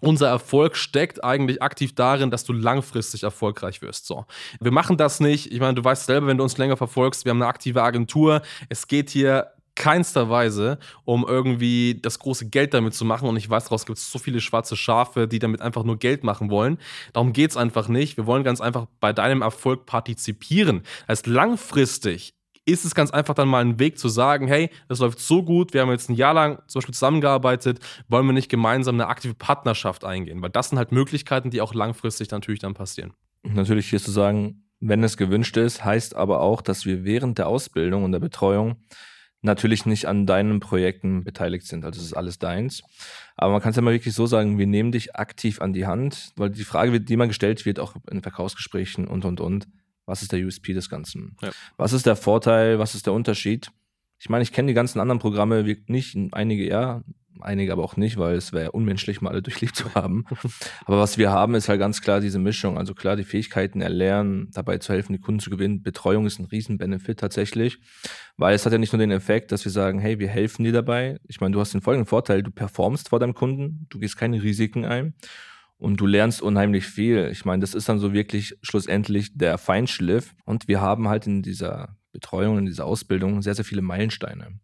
unser 0.00 0.28
Erfolg 0.28 0.76
steckt 0.76 1.24
eigentlich 1.24 1.62
aktiv 1.62 1.94
darin, 1.94 2.30
dass 2.30 2.44
du 2.44 2.52
langfristig 2.52 3.22
erfolgreich 3.22 3.82
wirst. 3.82 4.06
So. 4.06 4.26
Wir 4.60 4.72
machen 4.72 4.96
das 4.96 5.20
nicht. 5.20 5.52
Ich 5.52 5.60
meine, 5.60 5.74
du 5.74 5.84
weißt 5.84 6.06
selber, 6.06 6.26
wenn 6.26 6.38
du 6.38 6.42
uns 6.42 6.58
länger 6.58 6.76
verfolgst, 6.76 7.24
wir 7.24 7.30
haben 7.30 7.42
eine 7.42 7.48
aktive 7.48 7.82
Agentur. 7.82 8.42
Es 8.68 8.86
geht 8.86 9.10
hier 9.10 9.52
keinster 9.76 10.28
Weise, 10.28 10.78
um 11.04 11.24
irgendwie 11.28 12.00
das 12.00 12.18
große 12.18 12.48
Geld 12.48 12.74
damit 12.74 12.94
zu 12.94 13.04
machen. 13.04 13.28
Und 13.28 13.36
ich 13.36 13.48
weiß, 13.48 13.64
daraus 13.64 13.86
gibt 13.86 13.98
es 13.98 14.10
so 14.10 14.18
viele 14.18 14.40
schwarze 14.40 14.74
Schafe, 14.74 15.28
die 15.28 15.38
damit 15.38 15.60
einfach 15.60 15.84
nur 15.84 15.98
Geld 15.98 16.24
machen 16.24 16.50
wollen. 16.50 16.78
Darum 17.12 17.32
geht 17.32 17.50
es 17.50 17.56
einfach 17.56 17.88
nicht. 17.88 18.16
Wir 18.16 18.26
wollen 18.26 18.42
ganz 18.42 18.60
einfach 18.60 18.86
bei 19.00 19.12
deinem 19.12 19.42
Erfolg 19.42 19.86
partizipieren. 19.86 20.82
Das 21.06 21.18
heißt, 21.18 21.26
langfristig 21.28 22.34
ist 22.66 22.84
es 22.84 22.94
ganz 22.94 23.12
einfach 23.12 23.34
dann 23.34 23.48
mal 23.48 23.64
ein 23.64 23.78
Weg 23.78 23.98
zu 23.98 24.08
sagen, 24.08 24.48
hey, 24.48 24.70
das 24.88 24.98
läuft 24.98 25.20
so 25.20 25.42
gut, 25.42 25.72
wir 25.72 25.80
haben 25.80 25.90
jetzt 25.90 26.10
ein 26.10 26.14
Jahr 26.14 26.34
lang 26.34 26.58
zum 26.66 26.80
Beispiel 26.80 26.94
zusammengearbeitet, 26.94 27.78
wollen 28.08 28.26
wir 28.26 28.32
nicht 28.32 28.50
gemeinsam 28.50 28.96
eine 28.96 29.06
aktive 29.06 29.34
Partnerschaft 29.34 30.04
eingehen? 30.04 30.42
Weil 30.42 30.50
das 30.50 30.68
sind 30.68 30.78
halt 30.78 30.92
Möglichkeiten, 30.92 31.50
die 31.50 31.60
auch 31.60 31.72
langfristig 31.72 32.30
natürlich 32.30 32.60
dann 32.60 32.74
passieren. 32.74 33.14
Natürlich 33.44 33.88
hier 33.88 34.00
zu 34.00 34.10
sagen, 34.10 34.64
wenn 34.80 35.02
es 35.04 35.16
gewünscht 35.16 35.56
ist, 35.56 35.84
heißt 35.84 36.16
aber 36.16 36.40
auch, 36.40 36.60
dass 36.60 36.84
wir 36.84 37.04
während 37.04 37.38
der 37.38 37.46
Ausbildung 37.48 38.04
und 38.04 38.12
der 38.12 38.18
Betreuung 38.18 38.76
natürlich 39.42 39.86
nicht 39.86 40.06
an 40.06 40.26
deinen 40.26 40.58
Projekten 40.58 41.22
beteiligt 41.22 41.66
sind. 41.66 41.84
Also 41.84 42.00
es 42.00 42.06
ist 42.06 42.12
alles 42.14 42.38
deins. 42.38 42.82
Aber 43.36 43.52
man 43.52 43.62
kann 43.62 43.70
es 43.70 43.76
ja 43.76 43.82
mal 43.82 43.92
wirklich 43.92 44.14
so 44.14 44.26
sagen, 44.26 44.58
wir 44.58 44.66
nehmen 44.66 44.92
dich 44.92 45.14
aktiv 45.14 45.60
an 45.60 45.72
die 45.72 45.86
Hand, 45.86 46.32
weil 46.36 46.50
die 46.50 46.64
Frage, 46.64 47.00
die 47.00 47.16
man 47.16 47.28
gestellt 47.28 47.64
wird, 47.64 47.78
auch 47.78 47.94
in 48.10 48.22
Verkaufsgesprächen 48.22 49.06
und, 49.06 49.24
und, 49.24 49.40
und, 49.40 49.68
was 50.06 50.22
ist 50.22 50.32
der 50.32 50.44
USP 50.44 50.72
des 50.72 50.88
Ganzen? 50.88 51.36
Ja. 51.42 51.50
Was 51.76 51.92
ist 51.92 52.06
der 52.06 52.16
Vorteil? 52.16 52.78
Was 52.78 52.94
ist 52.94 53.06
der 53.06 53.12
Unterschied? 53.12 53.70
Ich 54.18 54.30
meine, 54.30 54.42
ich 54.42 54.52
kenne 54.52 54.68
die 54.68 54.74
ganzen 54.74 55.00
anderen 55.00 55.18
Programme 55.18 55.62
nicht, 55.88 56.16
einige 56.32 56.66
ja, 56.66 57.02
einige 57.40 57.72
aber 57.72 57.84
auch 57.84 57.96
nicht, 57.96 58.16
weil 58.16 58.36
es 58.36 58.52
wäre 58.52 58.72
unmenschlich, 58.72 59.20
mal 59.20 59.30
alle 59.30 59.42
durchlebt 59.42 59.76
zu 59.76 59.94
haben. 59.94 60.24
aber 60.84 60.98
was 60.98 61.18
wir 61.18 61.30
haben, 61.30 61.54
ist 61.54 61.68
halt 61.68 61.80
ganz 61.80 62.00
klar 62.00 62.20
diese 62.20 62.38
Mischung. 62.38 62.78
Also 62.78 62.94
klar, 62.94 63.16
die 63.16 63.24
Fähigkeiten 63.24 63.80
erlernen, 63.80 64.48
dabei 64.52 64.78
zu 64.78 64.92
helfen, 64.92 65.12
die 65.12 65.18
Kunden 65.18 65.40
zu 65.40 65.50
gewinnen. 65.50 65.82
Betreuung 65.82 66.26
ist 66.26 66.38
ein 66.38 66.46
Riesen-Benefit 66.46 67.20
tatsächlich, 67.20 67.78
weil 68.36 68.54
es 68.54 68.64
hat 68.64 68.72
ja 68.72 68.78
nicht 68.78 68.92
nur 68.92 69.00
den 69.00 69.10
Effekt, 69.10 69.52
dass 69.52 69.64
wir 69.64 69.72
sagen, 69.72 69.98
hey, 69.98 70.18
wir 70.18 70.28
helfen 70.28 70.64
dir 70.64 70.72
dabei. 70.72 71.18
Ich 71.26 71.40
meine, 71.40 71.52
du 71.52 71.60
hast 71.60 71.74
den 71.74 71.82
folgenden 71.82 72.08
Vorteil, 72.08 72.42
du 72.42 72.50
performst 72.50 73.10
vor 73.10 73.18
deinem 73.18 73.34
Kunden, 73.34 73.86
du 73.90 73.98
gehst 73.98 74.16
keine 74.16 74.42
Risiken 74.42 74.84
ein 74.84 75.14
und 75.78 76.00
du 76.00 76.06
lernst 76.06 76.40
unheimlich 76.40 76.86
viel. 76.86 77.28
Ich 77.30 77.44
meine, 77.44 77.60
das 77.60 77.74
ist 77.74 77.88
dann 77.88 77.98
so 77.98 78.12
wirklich 78.12 78.56
schlussendlich 78.62 79.36
der 79.36 79.58
Feinschliff. 79.58 80.34
Und 80.44 80.68
wir 80.68 80.80
haben 80.80 81.08
halt 81.08 81.26
in 81.26 81.42
dieser 81.42 81.96
Betreuung, 82.12 82.58
in 82.58 82.66
dieser 82.66 82.86
Ausbildung 82.86 83.42
sehr, 83.42 83.54
sehr 83.54 83.64
viele 83.64 83.82
Meilensteine. 83.82 84.58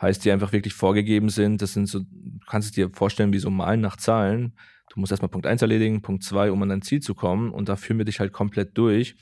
Heißt, 0.00 0.24
die 0.24 0.30
einfach 0.30 0.52
wirklich 0.52 0.74
vorgegeben 0.74 1.30
sind. 1.30 1.62
Das 1.62 1.72
sind 1.72 1.86
so, 1.86 2.00
du 2.00 2.38
kannst 2.46 2.68
es 2.68 2.72
dir 2.72 2.90
vorstellen, 2.90 3.32
wie 3.32 3.38
so 3.38 3.50
Malen 3.50 3.80
nach 3.80 3.96
Zahlen. 3.96 4.54
Du 4.90 5.00
musst 5.00 5.12
erstmal 5.12 5.30
Punkt 5.30 5.46
1 5.46 5.62
erledigen, 5.62 6.02
Punkt 6.02 6.24
2, 6.24 6.50
um 6.50 6.62
an 6.62 6.68
dein 6.68 6.82
Ziel 6.82 7.00
zu 7.00 7.14
kommen. 7.14 7.50
Und 7.50 7.68
da 7.68 7.76
führen 7.76 7.98
wir 7.98 8.04
dich 8.04 8.20
halt 8.20 8.32
komplett 8.32 8.76
durch. 8.76 9.14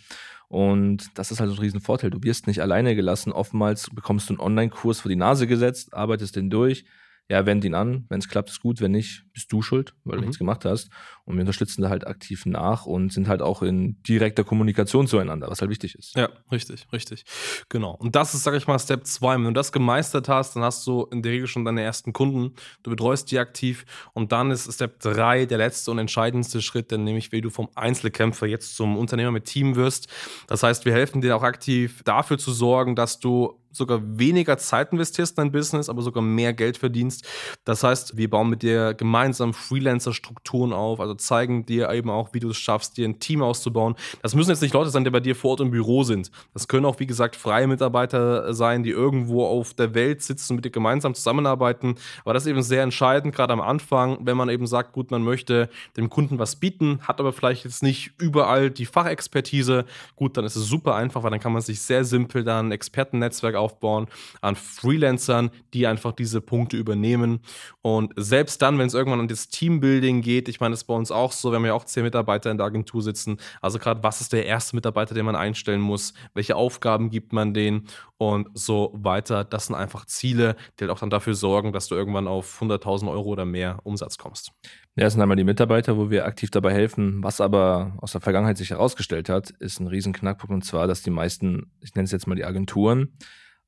Und 0.48 1.06
das 1.14 1.30
ist 1.30 1.40
halt 1.40 1.50
so 1.50 1.56
ein 1.56 1.60
Riesenvorteil. 1.60 2.10
Du 2.10 2.22
wirst 2.22 2.46
nicht 2.46 2.62
alleine 2.62 2.96
gelassen. 2.96 3.32
Oftmals 3.32 3.90
bekommst 3.90 4.28
du 4.28 4.34
einen 4.34 4.40
Online-Kurs 4.40 5.00
vor 5.00 5.10
die 5.10 5.16
Nase 5.16 5.46
gesetzt, 5.46 5.92
arbeitest 5.92 6.36
den 6.36 6.48
durch, 6.48 6.86
ja, 7.28 7.44
wend 7.44 7.64
ihn 7.64 7.74
an. 7.74 8.06
Wenn 8.08 8.20
es 8.20 8.28
klappt, 8.28 8.48
ist 8.48 8.60
gut. 8.60 8.80
Wenn 8.80 8.92
nicht, 8.92 9.24
bist 9.34 9.52
du 9.52 9.60
schuld, 9.60 9.94
weil 10.04 10.16
mhm. 10.16 10.20
du 10.20 10.26
nichts 10.28 10.38
gemacht 10.38 10.64
hast. 10.64 10.90
Und 11.28 11.36
wir 11.36 11.42
unterstützen 11.42 11.82
da 11.82 11.90
halt 11.90 12.06
aktiv 12.06 12.46
nach 12.46 12.86
und 12.86 13.12
sind 13.12 13.28
halt 13.28 13.42
auch 13.42 13.60
in 13.60 14.02
direkter 14.02 14.44
Kommunikation 14.44 15.06
zueinander, 15.06 15.50
was 15.50 15.60
halt 15.60 15.70
wichtig 15.70 15.94
ist. 15.94 16.16
Ja, 16.16 16.30
richtig, 16.50 16.86
richtig. 16.90 17.24
Genau. 17.68 17.94
Und 17.96 18.16
das 18.16 18.32
ist, 18.32 18.44
sag 18.44 18.54
ich 18.54 18.66
mal, 18.66 18.78
Step 18.78 19.06
2. 19.06 19.34
Wenn 19.34 19.44
du 19.44 19.52
das 19.52 19.70
gemeistert 19.70 20.30
hast, 20.30 20.56
dann 20.56 20.62
hast 20.62 20.86
du 20.86 21.06
in 21.12 21.20
der 21.20 21.32
Regel 21.32 21.46
schon 21.46 21.66
deine 21.66 21.82
ersten 21.82 22.14
Kunden. 22.14 22.54
Du 22.82 22.88
betreust 22.88 23.30
die 23.30 23.38
aktiv. 23.38 23.84
Und 24.14 24.32
dann 24.32 24.50
ist 24.50 24.72
Step 24.72 25.00
3 25.00 25.44
der 25.44 25.58
letzte 25.58 25.90
und 25.90 25.98
entscheidendste 25.98 26.62
Schritt, 26.62 26.90
denn 26.90 27.04
nämlich, 27.04 27.30
wie 27.30 27.42
du 27.42 27.50
vom 27.50 27.68
Einzelkämpfer 27.74 28.46
jetzt 28.46 28.74
zum 28.74 28.96
Unternehmer 28.96 29.30
mit 29.30 29.44
Team 29.44 29.76
wirst. 29.76 30.08
Das 30.46 30.62
heißt, 30.62 30.86
wir 30.86 30.94
helfen 30.94 31.20
dir 31.20 31.36
auch 31.36 31.42
aktiv 31.42 32.02
dafür 32.06 32.38
zu 32.38 32.52
sorgen, 32.52 32.96
dass 32.96 33.20
du 33.20 33.60
sogar 33.70 34.00
weniger 34.18 34.58
Zeit 34.58 34.92
investierst 34.92 35.38
in 35.38 35.44
dein 35.44 35.52
Business, 35.52 35.88
aber 35.88 36.02
sogar 36.02 36.22
mehr 36.22 36.52
Geld 36.52 36.76
verdienst. 36.76 37.26
Das 37.64 37.82
heißt, 37.82 38.16
wir 38.16 38.30
bauen 38.30 38.50
mit 38.50 38.62
dir 38.62 38.94
gemeinsam 38.94 39.54
Freelancer-Strukturen 39.54 40.72
auf, 40.72 41.00
also 41.00 41.14
zeigen 41.18 41.66
dir 41.66 41.90
eben 41.90 42.10
auch, 42.10 42.32
wie 42.32 42.40
du 42.40 42.50
es 42.50 42.56
schaffst, 42.56 42.96
dir 42.96 43.08
ein 43.08 43.20
Team 43.20 43.42
auszubauen. 43.42 43.94
Das 44.22 44.34
müssen 44.34 44.50
jetzt 44.50 44.62
nicht 44.62 44.74
Leute 44.74 44.90
sein, 44.90 45.04
die 45.04 45.10
bei 45.10 45.20
dir 45.20 45.36
vor 45.36 45.52
Ort 45.52 45.60
im 45.60 45.70
Büro 45.70 46.02
sind. 46.02 46.30
Das 46.54 46.68
können 46.68 46.86
auch, 46.86 46.98
wie 47.00 47.06
gesagt, 47.06 47.36
freie 47.36 47.66
Mitarbeiter 47.66 48.54
sein, 48.54 48.82
die 48.82 48.90
irgendwo 48.90 49.44
auf 49.46 49.74
der 49.74 49.94
Welt 49.94 50.22
sitzen 50.22 50.52
und 50.52 50.56
mit 50.56 50.64
dir 50.64 50.70
gemeinsam 50.70 51.14
zusammenarbeiten. 51.14 51.96
Aber 52.24 52.34
das 52.34 52.44
ist 52.44 52.50
eben 52.50 52.62
sehr 52.62 52.82
entscheidend, 52.82 53.34
gerade 53.34 53.52
am 53.52 53.60
Anfang, 53.60 54.18
wenn 54.22 54.36
man 54.36 54.48
eben 54.48 54.66
sagt, 54.66 54.92
gut, 54.92 55.10
man 55.10 55.22
möchte 55.22 55.68
dem 55.96 56.10
Kunden 56.10 56.38
was 56.38 56.56
bieten, 56.56 57.00
hat 57.02 57.20
aber 57.20 57.32
vielleicht 57.32 57.64
jetzt 57.64 57.82
nicht 57.82 58.12
überall 58.18 58.70
die 58.70 58.86
Fachexpertise. 58.86 59.84
Gut, 60.16 60.36
dann 60.36 60.44
ist 60.44 60.56
es 60.56 60.66
super 60.66 60.94
einfach, 60.94 61.22
weil 61.22 61.30
dann 61.30 61.40
kann 61.40 61.52
man 61.52 61.62
sich 61.62 61.80
sehr 61.80 62.04
simpel 62.04 62.44
dann 62.44 62.68
ein 62.68 62.72
Expertennetzwerk 62.72 63.54
aufbauen, 63.54 64.06
an 64.40 64.56
Freelancern, 64.56 65.50
die 65.74 65.86
einfach 65.86 66.12
diese 66.12 66.40
Punkte 66.40 66.76
übernehmen. 66.76 67.40
Und 67.82 68.12
selbst 68.16 68.62
dann, 68.62 68.78
wenn 68.78 68.86
es 68.86 68.94
irgendwann 68.94 69.20
an 69.20 69.28
das 69.28 69.48
Teambuilding 69.48 70.22
geht, 70.22 70.48
ich 70.48 70.60
meine, 70.60 70.72
das 70.72 70.80
ist 70.80 70.86
bei 70.86 70.94
uns 70.94 71.07
auch 71.12 71.32
so, 71.32 71.50
wir 71.50 71.56
haben 71.56 71.66
ja 71.66 71.74
auch 71.74 71.84
zehn 71.84 72.02
Mitarbeiter 72.02 72.50
in 72.50 72.58
der 72.58 72.66
Agentur 72.66 73.02
sitzen. 73.02 73.38
Also 73.60 73.78
gerade, 73.78 74.02
was 74.02 74.20
ist 74.20 74.32
der 74.32 74.46
erste 74.46 74.76
Mitarbeiter, 74.76 75.14
den 75.14 75.24
man 75.24 75.36
einstellen 75.36 75.80
muss? 75.80 76.14
Welche 76.34 76.56
Aufgaben 76.56 77.10
gibt 77.10 77.32
man 77.32 77.54
denen? 77.54 77.86
Und 78.16 78.48
so 78.54 78.92
weiter. 78.94 79.44
Das 79.44 79.66
sind 79.66 79.76
einfach 79.76 80.04
Ziele, 80.06 80.56
die 80.78 80.84
halt 80.84 80.90
auch 80.90 80.98
dann 80.98 81.10
dafür 81.10 81.34
sorgen, 81.34 81.72
dass 81.72 81.86
du 81.86 81.94
irgendwann 81.94 82.26
auf 82.26 82.60
100.000 82.60 83.08
Euro 83.08 83.28
oder 83.28 83.44
mehr 83.44 83.78
Umsatz 83.84 84.18
kommst. 84.18 84.52
Ja, 84.96 85.04
das 85.04 85.12
sind 85.12 85.22
einmal 85.22 85.36
die 85.36 85.44
Mitarbeiter, 85.44 85.96
wo 85.96 86.10
wir 86.10 86.26
aktiv 86.26 86.50
dabei 86.50 86.72
helfen. 86.72 87.22
Was 87.22 87.40
aber 87.40 87.92
aus 87.98 88.12
der 88.12 88.20
Vergangenheit 88.20 88.58
sich 88.58 88.70
herausgestellt 88.70 89.28
hat, 89.28 89.50
ist 89.50 89.78
ein 89.78 89.86
riesen 89.86 90.12
Knackpunkt 90.12 90.52
und 90.52 90.64
zwar, 90.64 90.88
dass 90.88 91.02
die 91.02 91.10
meisten, 91.10 91.70
ich 91.80 91.94
nenne 91.94 92.06
es 92.06 92.12
jetzt 92.12 92.26
mal 92.26 92.34
die 92.34 92.44
Agenturen, 92.44 93.12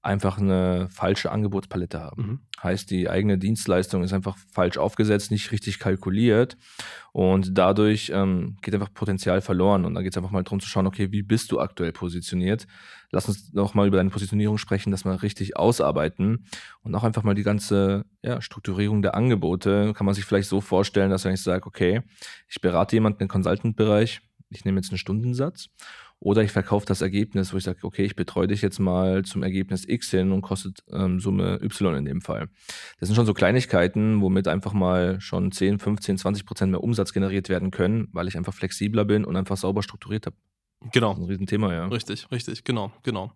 einfach 0.03 0.39
eine 0.39 0.89
falsche 0.91 1.31
Angebotspalette 1.31 2.01
haben. 2.01 2.23
Mhm. 2.23 2.41
Heißt, 2.63 2.91
die 2.91 3.09
eigene 3.09 3.37
Dienstleistung 3.37 4.03
ist 4.03 4.13
einfach 4.13 4.37
falsch 4.51 4.79
aufgesetzt, 4.79 5.31
nicht 5.31 5.53
richtig 5.53 5.79
kalkuliert 5.79 6.57
und 7.13 7.57
dadurch 7.57 8.11
ähm, 8.15 8.57
geht 8.63 8.75
einfach 8.75 8.93
Potenzial 8.93 9.43
verloren. 9.43 9.85
Und 9.85 9.95
da 9.95 10.03
geht 10.03 10.13
es 10.13 10.17
einfach 10.17 10.31
mal 10.31 10.43
darum 10.43 10.61
zu 10.61 10.69
schauen, 10.69 10.87
okay, 10.87 11.13
wie 11.13 11.23
bist 11.23 11.53
du 11.53 11.61
aktuell 11.61 11.93
positioniert? 11.93 12.67
Lass 13.11 13.29
uns 13.29 13.53
noch 13.53 13.75
mal 13.75 13.89
über 13.89 13.99
deine 13.99 14.11
Positionierung 14.11 14.57
sprechen, 14.57 14.91
das 14.91 15.05
mal 15.05 15.17
richtig 15.17 15.57
ausarbeiten 15.57 16.47
und 16.83 16.95
auch 16.95 17.05
einfach 17.05 17.23
mal 17.23 17.35
die 17.35 17.43
ganze 17.43 18.07
ja, 18.23 18.41
Strukturierung 18.41 19.03
der 19.03 19.15
Angebote. 19.15 19.93
Kann 19.95 20.07
man 20.07 20.15
sich 20.15 20.25
vielleicht 20.25 20.49
so 20.49 20.63
vorstellen, 20.63 21.11
dass 21.11 21.25
wenn 21.25 21.35
ich 21.35 21.43
sage, 21.43 21.67
okay, 21.67 22.03
ich 22.49 22.61
berate 22.61 22.97
jemanden 22.97 23.23
im 23.23 23.29
Consultant-Bereich, 23.29 24.23
ich 24.49 24.65
nehme 24.65 24.81
jetzt 24.81 24.91
einen 24.91 24.99
Stundensatz 24.99 25.69
oder 26.21 26.43
ich 26.43 26.53
verkaufe 26.53 26.85
das 26.85 27.01
Ergebnis, 27.01 27.53
wo 27.53 27.57
ich 27.57 27.65
sage, 27.65 27.79
okay, 27.83 28.05
ich 28.05 28.15
betreue 28.15 28.47
dich 28.47 28.61
jetzt 28.61 28.79
mal 28.79 29.25
zum 29.25 29.43
Ergebnis 29.43 29.89
X 29.89 30.11
hin 30.11 30.33
und 30.33 30.43
kostet 30.43 30.85
ähm, 30.93 31.19
Summe 31.19 31.59
Y 31.63 31.97
in 31.97 32.05
dem 32.05 32.21
Fall. 32.21 32.49
Das 32.99 33.09
sind 33.09 33.17
schon 33.17 33.27
so 33.27 33.33
Kleinigkeiten, 33.33 34.21
womit 34.21 34.47
einfach 34.47 34.75
mal 34.75 35.19
schon 35.21 35.51
10, 35.51 35.79
15, 35.79 36.19
20 36.19 36.45
Prozent 36.45 36.71
mehr 36.71 36.83
Umsatz 36.83 37.15
generiert 37.15 37.49
werden 37.49 37.71
können, 37.71 38.09
weil 38.13 38.29
ich 38.29 38.37
einfach 38.37 38.53
flexibler 38.53 39.07
bin 39.07 39.25
und 39.25 39.35
einfach 39.35 39.57
sauber 39.57 39.83
strukturiert 39.83 40.27
habe. 40.27 40.37
Genau. 40.93 41.11
Das 41.11 41.19
ist 41.19 41.25
ein 41.25 41.31
Riesenthema, 41.31 41.73
ja. 41.73 41.87
Richtig, 41.87 42.31
richtig, 42.31 42.65
genau, 42.65 42.93
genau. 43.03 43.33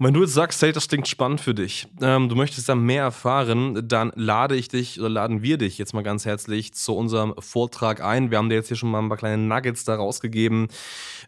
Und 0.00 0.06
wenn 0.06 0.14
du 0.14 0.20
jetzt 0.20 0.34
sagst, 0.34 0.62
hey, 0.62 0.70
das 0.70 0.86
klingt 0.86 1.08
spannend 1.08 1.40
für 1.40 1.54
dich, 1.54 1.88
ähm, 2.00 2.28
du 2.28 2.36
möchtest 2.36 2.68
da 2.68 2.76
mehr 2.76 3.02
erfahren, 3.02 3.88
dann 3.88 4.12
lade 4.14 4.54
ich 4.54 4.68
dich 4.68 5.00
oder 5.00 5.08
laden 5.08 5.42
wir 5.42 5.58
dich 5.58 5.76
jetzt 5.76 5.92
mal 5.92 6.04
ganz 6.04 6.24
herzlich 6.24 6.72
zu 6.72 6.94
unserem 6.94 7.34
Vortrag 7.40 8.00
ein. 8.00 8.30
Wir 8.30 8.38
haben 8.38 8.48
dir 8.48 8.54
jetzt 8.54 8.68
hier 8.68 8.76
schon 8.76 8.92
mal 8.92 9.00
ein 9.00 9.08
paar 9.08 9.18
kleine 9.18 9.42
Nuggets 9.42 9.82
da 9.82 9.96
rausgegeben. 9.96 10.68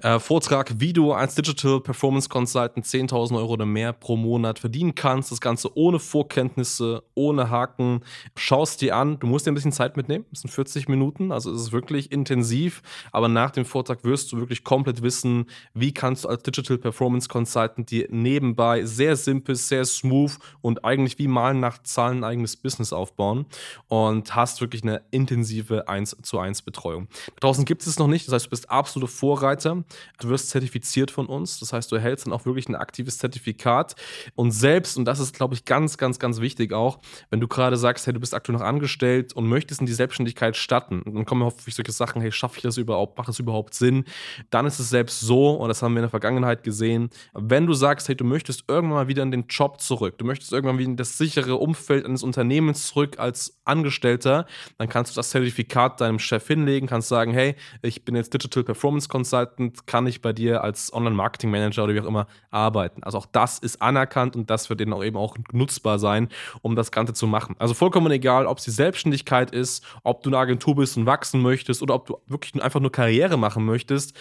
Äh, 0.03 0.21
Vortrag, 0.21 0.75
wie 0.79 0.93
du 0.93 1.13
als 1.13 1.35
Digital 1.35 1.81
Performance 1.81 2.29
Consultant 2.29 2.87
10.000 2.87 3.37
Euro 3.39 3.55
oder 3.55 3.67
mehr 3.67 3.93
pro 3.93 4.17
Monat 4.17 4.61
verdienen 4.61 4.95
kannst. 4.95 5.33
Das 5.33 5.41
Ganze 5.41 5.77
ohne 5.77 5.99
Vorkenntnisse, 5.99 7.03
ohne 7.17 7.51
Haken. 7.51 8.05
Schaust 8.37 8.83
dir 8.83 8.95
an. 8.95 9.19
Du 9.19 9.27
musst 9.27 9.47
dir 9.47 9.51
ein 9.51 9.57
bisschen 9.57 9.73
Zeit 9.73 9.97
mitnehmen. 9.97 10.27
Das 10.31 10.43
sind 10.43 10.51
40 10.51 10.89
Minuten, 10.89 11.33
also 11.33 11.53
es 11.53 11.61
ist 11.61 11.73
wirklich 11.73 12.13
intensiv. 12.13 12.83
Aber 13.11 13.27
nach 13.27 13.51
dem 13.51 13.65
Vortrag 13.65 14.05
wirst 14.05 14.31
du 14.31 14.37
wirklich 14.37 14.63
komplett 14.63 15.03
wissen, 15.03 15.47
wie 15.75 15.93
kannst 15.93 16.23
du 16.23 16.29
als 16.29 16.45
Digital 16.45 16.79
Performance 16.79 17.29
Consultant 17.29 17.91
dir 17.91 18.07
nebenbei 18.11 18.60
nebenbei 18.61 18.85
sehr 18.85 19.17
simpel, 19.17 19.55
sehr 19.55 19.85
smooth 19.85 20.33
und 20.61 20.85
eigentlich 20.85 21.19
wie 21.19 21.29
malen 21.29 21.61
nach 21.61 21.83
Zahlen 21.83 22.19
ein 22.19 22.25
eigenes 22.25 22.57
Business 22.57 22.93
aufbauen 22.93 23.47
und 23.89 24.35
hast 24.35 24.61
wirklich 24.61 24.83
eine 24.83 25.03
intensive 25.11 25.89
1 25.89 26.17
zu 26.23 26.39
1 26.39 26.63
Betreuung. 26.63 27.09
draußen 27.41 27.65
gibt 27.65 27.87
es 27.87 27.99
noch 27.99 28.07
nicht, 28.07 28.27
das 28.27 28.35
heißt, 28.35 28.47
du 28.47 28.51
bist 28.51 28.71
absolute 28.71 29.11
Vorreiter. 29.11 29.83
Du 30.19 30.29
wirst 30.29 30.51
zertifiziert 30.51 31.11
von 31.11 31.27
uns, 31.27 31.59
das 31.59 31.73
heißt, 31.73 31.91
du 31.91 31.97
erhältst 31.97 32.27
dann 32.27 32.33
auch 32.33 32.45
wirklich 32.45 32.69
ein 32.69 32.75
aktives 32.75 33.19
Zertifikat 33.19 33.95
und 34.35 34.51
selbst, 34.51 34.99
und 34.99 35.05
das 35.05 35.21
ist, 35.21 35.35
glaube 35.35 35.55
ich, 35.55 35.65
ganz, 35.65 35.97
ganz, 35.97 36.19
ganz 36.19 36.41
wichtig 36.41 36.73
auch, 36.73 36.99
wenn 37.31 37.41
du 37.41 37.49
gerade 37.49 37.77
sagst, 37.77 38.07
hey, 38.07 38.13
du 38.13 38.21
bist 38.21 38.35
aktuell 38.35 38.59
noch 38.59 38.65
angestellt 38.65 39.33
und 39.33 39.47
möchtest 39.47 39.81
in 39.81 39.87
die 39.87 39.93
Selbstständigkeit 39.93 40.57
starten, 40.57 41.03
dann 41.05 41.25
kommen 41.25 41.45
häufig 41.45 41.75
solche 41.75 41.93
Sachen, 41.93 42.21
hey, 42.21 42.33
schaffe 42.33 42.57
ich 42.57 42.63
das 42.63 42.77
überhaupt, 42.77 43.17
macht 43.17 43.29
das 43.29 43.39
überhaupt 43.39 43.75
Sinn? 43.75 44.05
Dann 44.51 44.67
ist 44.67 44.79
es 44.79 44.91
selbst 44.91 45.21
so, 45.21 45.53
und 45.53 45.69
das 45.69 45.83
haben 45.83 45.95
wir 45.95 46.01
in 46.01 46.05
der 46.05 46.11
Vergangenheit 46.11 46.63
gesehen, 46.63 47.11
wenn 47.35 47.67
du 47.67 47.75
sagst, 47.75 48.09
hey, 48.09 48.17
du 48.17 48.25
möchtest 48.25 48.50
möchtest 48.51 48.69
irgendwann 48.69 48.97
mal 48.97 49.09
wieder 49.09 49.23
in 49.23 49.31
den 49.31 49.45
Job 49.49 49.81
zurück, 49.81 50.19
du 50.19 50.25
möchtest 50.25 50.53
irgendwann 50.53 50.79
wieder 50.79 50.91
in 50.91 50.97
das 50.97 51.17
sichere 51.17 51.57
Umfeld 51.57 52.05
eines 52.05 52.25
Unternehmens 52.25 52.89
zurück 52.89 53.19
als 53.19 53.61
Angestellter, 53.65 54.47
dann 54.77 54.89
kannst 54.89 55.13
du 55.13 55.17
das 55.17 55.31
Zertifikat 55.31 56.01
deinem 56.01 56.19
Chef 56.19 56.45
hinlegen, 56.49 56.89
kannst 56.89 57.09
sagen, 57.09 57.33
hey, 57.33 57.55
ich 57.83 58.05
bin 58.05 58.17
jetzt 58.17 58.35
Digital 58.35 58.65
Performance 58.65 59.09
Consultant, 59.09 59.87
kann 59.87 60.07
ich 60.09 60.21
bei 60.21 60.33
dir 60.33 60.65
als 60.65 60.93
Online-Marketing 60.93 61.51
Manager 61.51 61.85
oder 61.85 61.95
wie 61.95 62.01
auch 62.01 62.07
immer 62.07 62.27
arbeiten. 62.51 63.05
Also 63.05 63.19
auch 63.19 63.27
das 63.27 63.61
ist 63.61 63.81
anerkannt 63.81 64.35
und 64.35 64.51
das 64.51 64.69
wird 64.69 64.81
denen 64.81 64.93
auch 64.93 65.05
eben 65.05 65.17
auch 65.17 65.37
nutzbar 65.53 66.01
sein, 66.01 66.29
um 66.63 66.75
das 66.75 66.91
Ganze 66.91 67.13
zu 67.13 67.29
machen. 67.29 67.55
Also 67.61 67.75
vollkommen 67.75 68.11
egal, 68.11 68.47
ob 68.47 68.59
es 68.59 68.65
die 68.65 68.73
Selbstständigkeit 68.73 69.53
ist, 69.53 69.85
ob 70.03 70.25
du 70.25 70.31
eine 70.31 70.39
Agentur 70.39 70.75
bist 70.75 70.97
und 70.97 71.07
wachsen 71.07 71.41
möchtest 71.41 71.83
oder 71.83 71.95
ob 71.95 72.07
du 72.07 72.17
wirklich 72.27 72.61
einfach 72.61 72.81
nur 72.81 72.91
Karriere 72.91 73.37
machen 73.37 73.65
möchtest. 73.65 74.19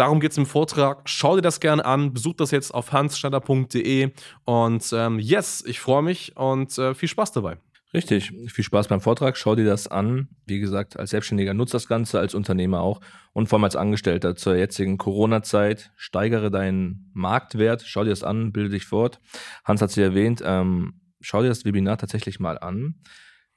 Darum 0.00 0.18
geht 0.18 0.30
es 0.32 0.38
im 0.38 0.46
Vortrag. 0.46 1.02
Schau 1.04 1.36
dir 1.36 1.42
das 1.42 1.60
gerne 1.60 1.84
an. 1.84 2.14
Besuch 2.14 2.32
das 2.32 2.52
jetzt 2.52 2.72
auf 2.72 2.90
hansschneider.de. 2.90 4.12
Und 4.46 4.90
ähm, 4.94 5.18
yes, 5.18 5.62
ich 5.66 5.78
freue 5.78 6.02
mich 6.02 6.34
und 6.38 6.78
äh, 6.78 6.94
viel 6.94 7.10
Spaß 7.10 7.32
dabei. 7.32 7.58
Richtig, 7.92 8.32
viel 8.46 8.64
Spaß 8.64 8.88
beim 8.88 9.02
Vortrag. 9.02 9.36
Schau 9.36 9.56
dir 9.56 9.66
das 9.66 9.88
an. 9.88 10.28
Wie 10.46 10.58
gesagt, 10.58 10.98
als 10.98 11.10
Selbstständiger 11.10 11.52
nutzt 11.52 11.74
das 11.74 11.86
Ganze, 11.86 12.18
als 12.18 12.34
Unternehmer 12.34 12.80
auch 12.80 13.02
und 13.34 13.50
vor 13.50 13.58
allem 13.58 13.64
als 13.64 13.76
Angestellter 13.76 14.36
zur 14.36 14.56
jetzigen 14.56 14.96
Corona-Zeit. 14.96 15.92
Steigere 15.96 16.50
deinen 16.50 17.10
Marktwert. 17.12 17.82
Schau 17.84 18.02
dir 18.02 18.08
das 18.08 18.24
an, 18.24 18.52
bilde 18.52 18.70
dich 18.70 18.86
fort. 18.86 19.20
Hans 19.66 19.82
hat 19.82 19.90
sie 19.90 20.00
erwähnt. 20.00 20.40
Ähm, 20.42 20.94
schau 21.20 21.42
dir 21.42 21.48
das 21.48 21.66
Webinar 21.66 21.98
tatsächlich 21.98 22.40
mal 22.40 22.58
an. 22.58 22.94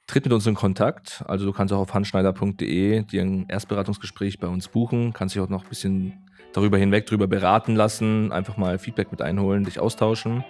Tritt 0.06 0.24
mit 0.24 0.32
uns 0.32 0.46
in 0.46 0.54
Kontakt. 0.54 1.24
Also 1.26 1.46
du 1.46 1.52
kannst 1.52 1.72
auch 1.72 1.78
auf 1.78 1.94
handschneider.de 1.94 3.02
dir 3.02 3.22
ein 3.22 3.46
Erstberatungsgespräch 3.48 4.38
bei 4.38 4.48
uns 4.48 4.68
buchen. 4.68 5.12
Kannst 5.12 5.34
dich 5.34 5.42
auch 5.42 5.48
noch 5.48 5.64
ein 5.64 5.68
bisschen 5.68 6.24
darüber 6.52 6.78
hinweg 6.78 7.06
drüber 7.06 7.26
beraten 7.26 7.74
lassen, 7.74 8.32
einfach 8.32 8.56
mal 8.56 8.78
Feedback 8.78 9.10
mit 9.10 9.20
einholen, 9.20 9.64
dich 9.64 9.80
austauschen. 9.80 10.44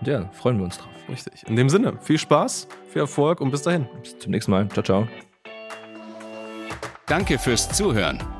Und 0.00 0.06
ja, 0.06 0.30
freuen 0.32 0.58
wir 0.58 0.64
uns 0.64 0.78
drauf. 0.78 0.88
Richtig. 1.08 1.44
In 1.46 1.56
dem 1.56 1.68
Sinne, 1.68 1.98
viel 2.00 2.18
Spaß, 2.18 2.68
viel 2.88 3.02
Erfolg 3.02 3.40
und 3.40 3.50
bis 3.50 3.62
dahin. 3.62 3.86
Bis 4.02 4.18
zum 4.18 4.32
nächsten 4.32 4.50
Mal. 4.50 4.68
Ciao, 4.68 4.82
ciao. 4.82 5.08
Danke 7.06 7.38
fürs 7.38 7.68
Zuhören. 7.70 8.39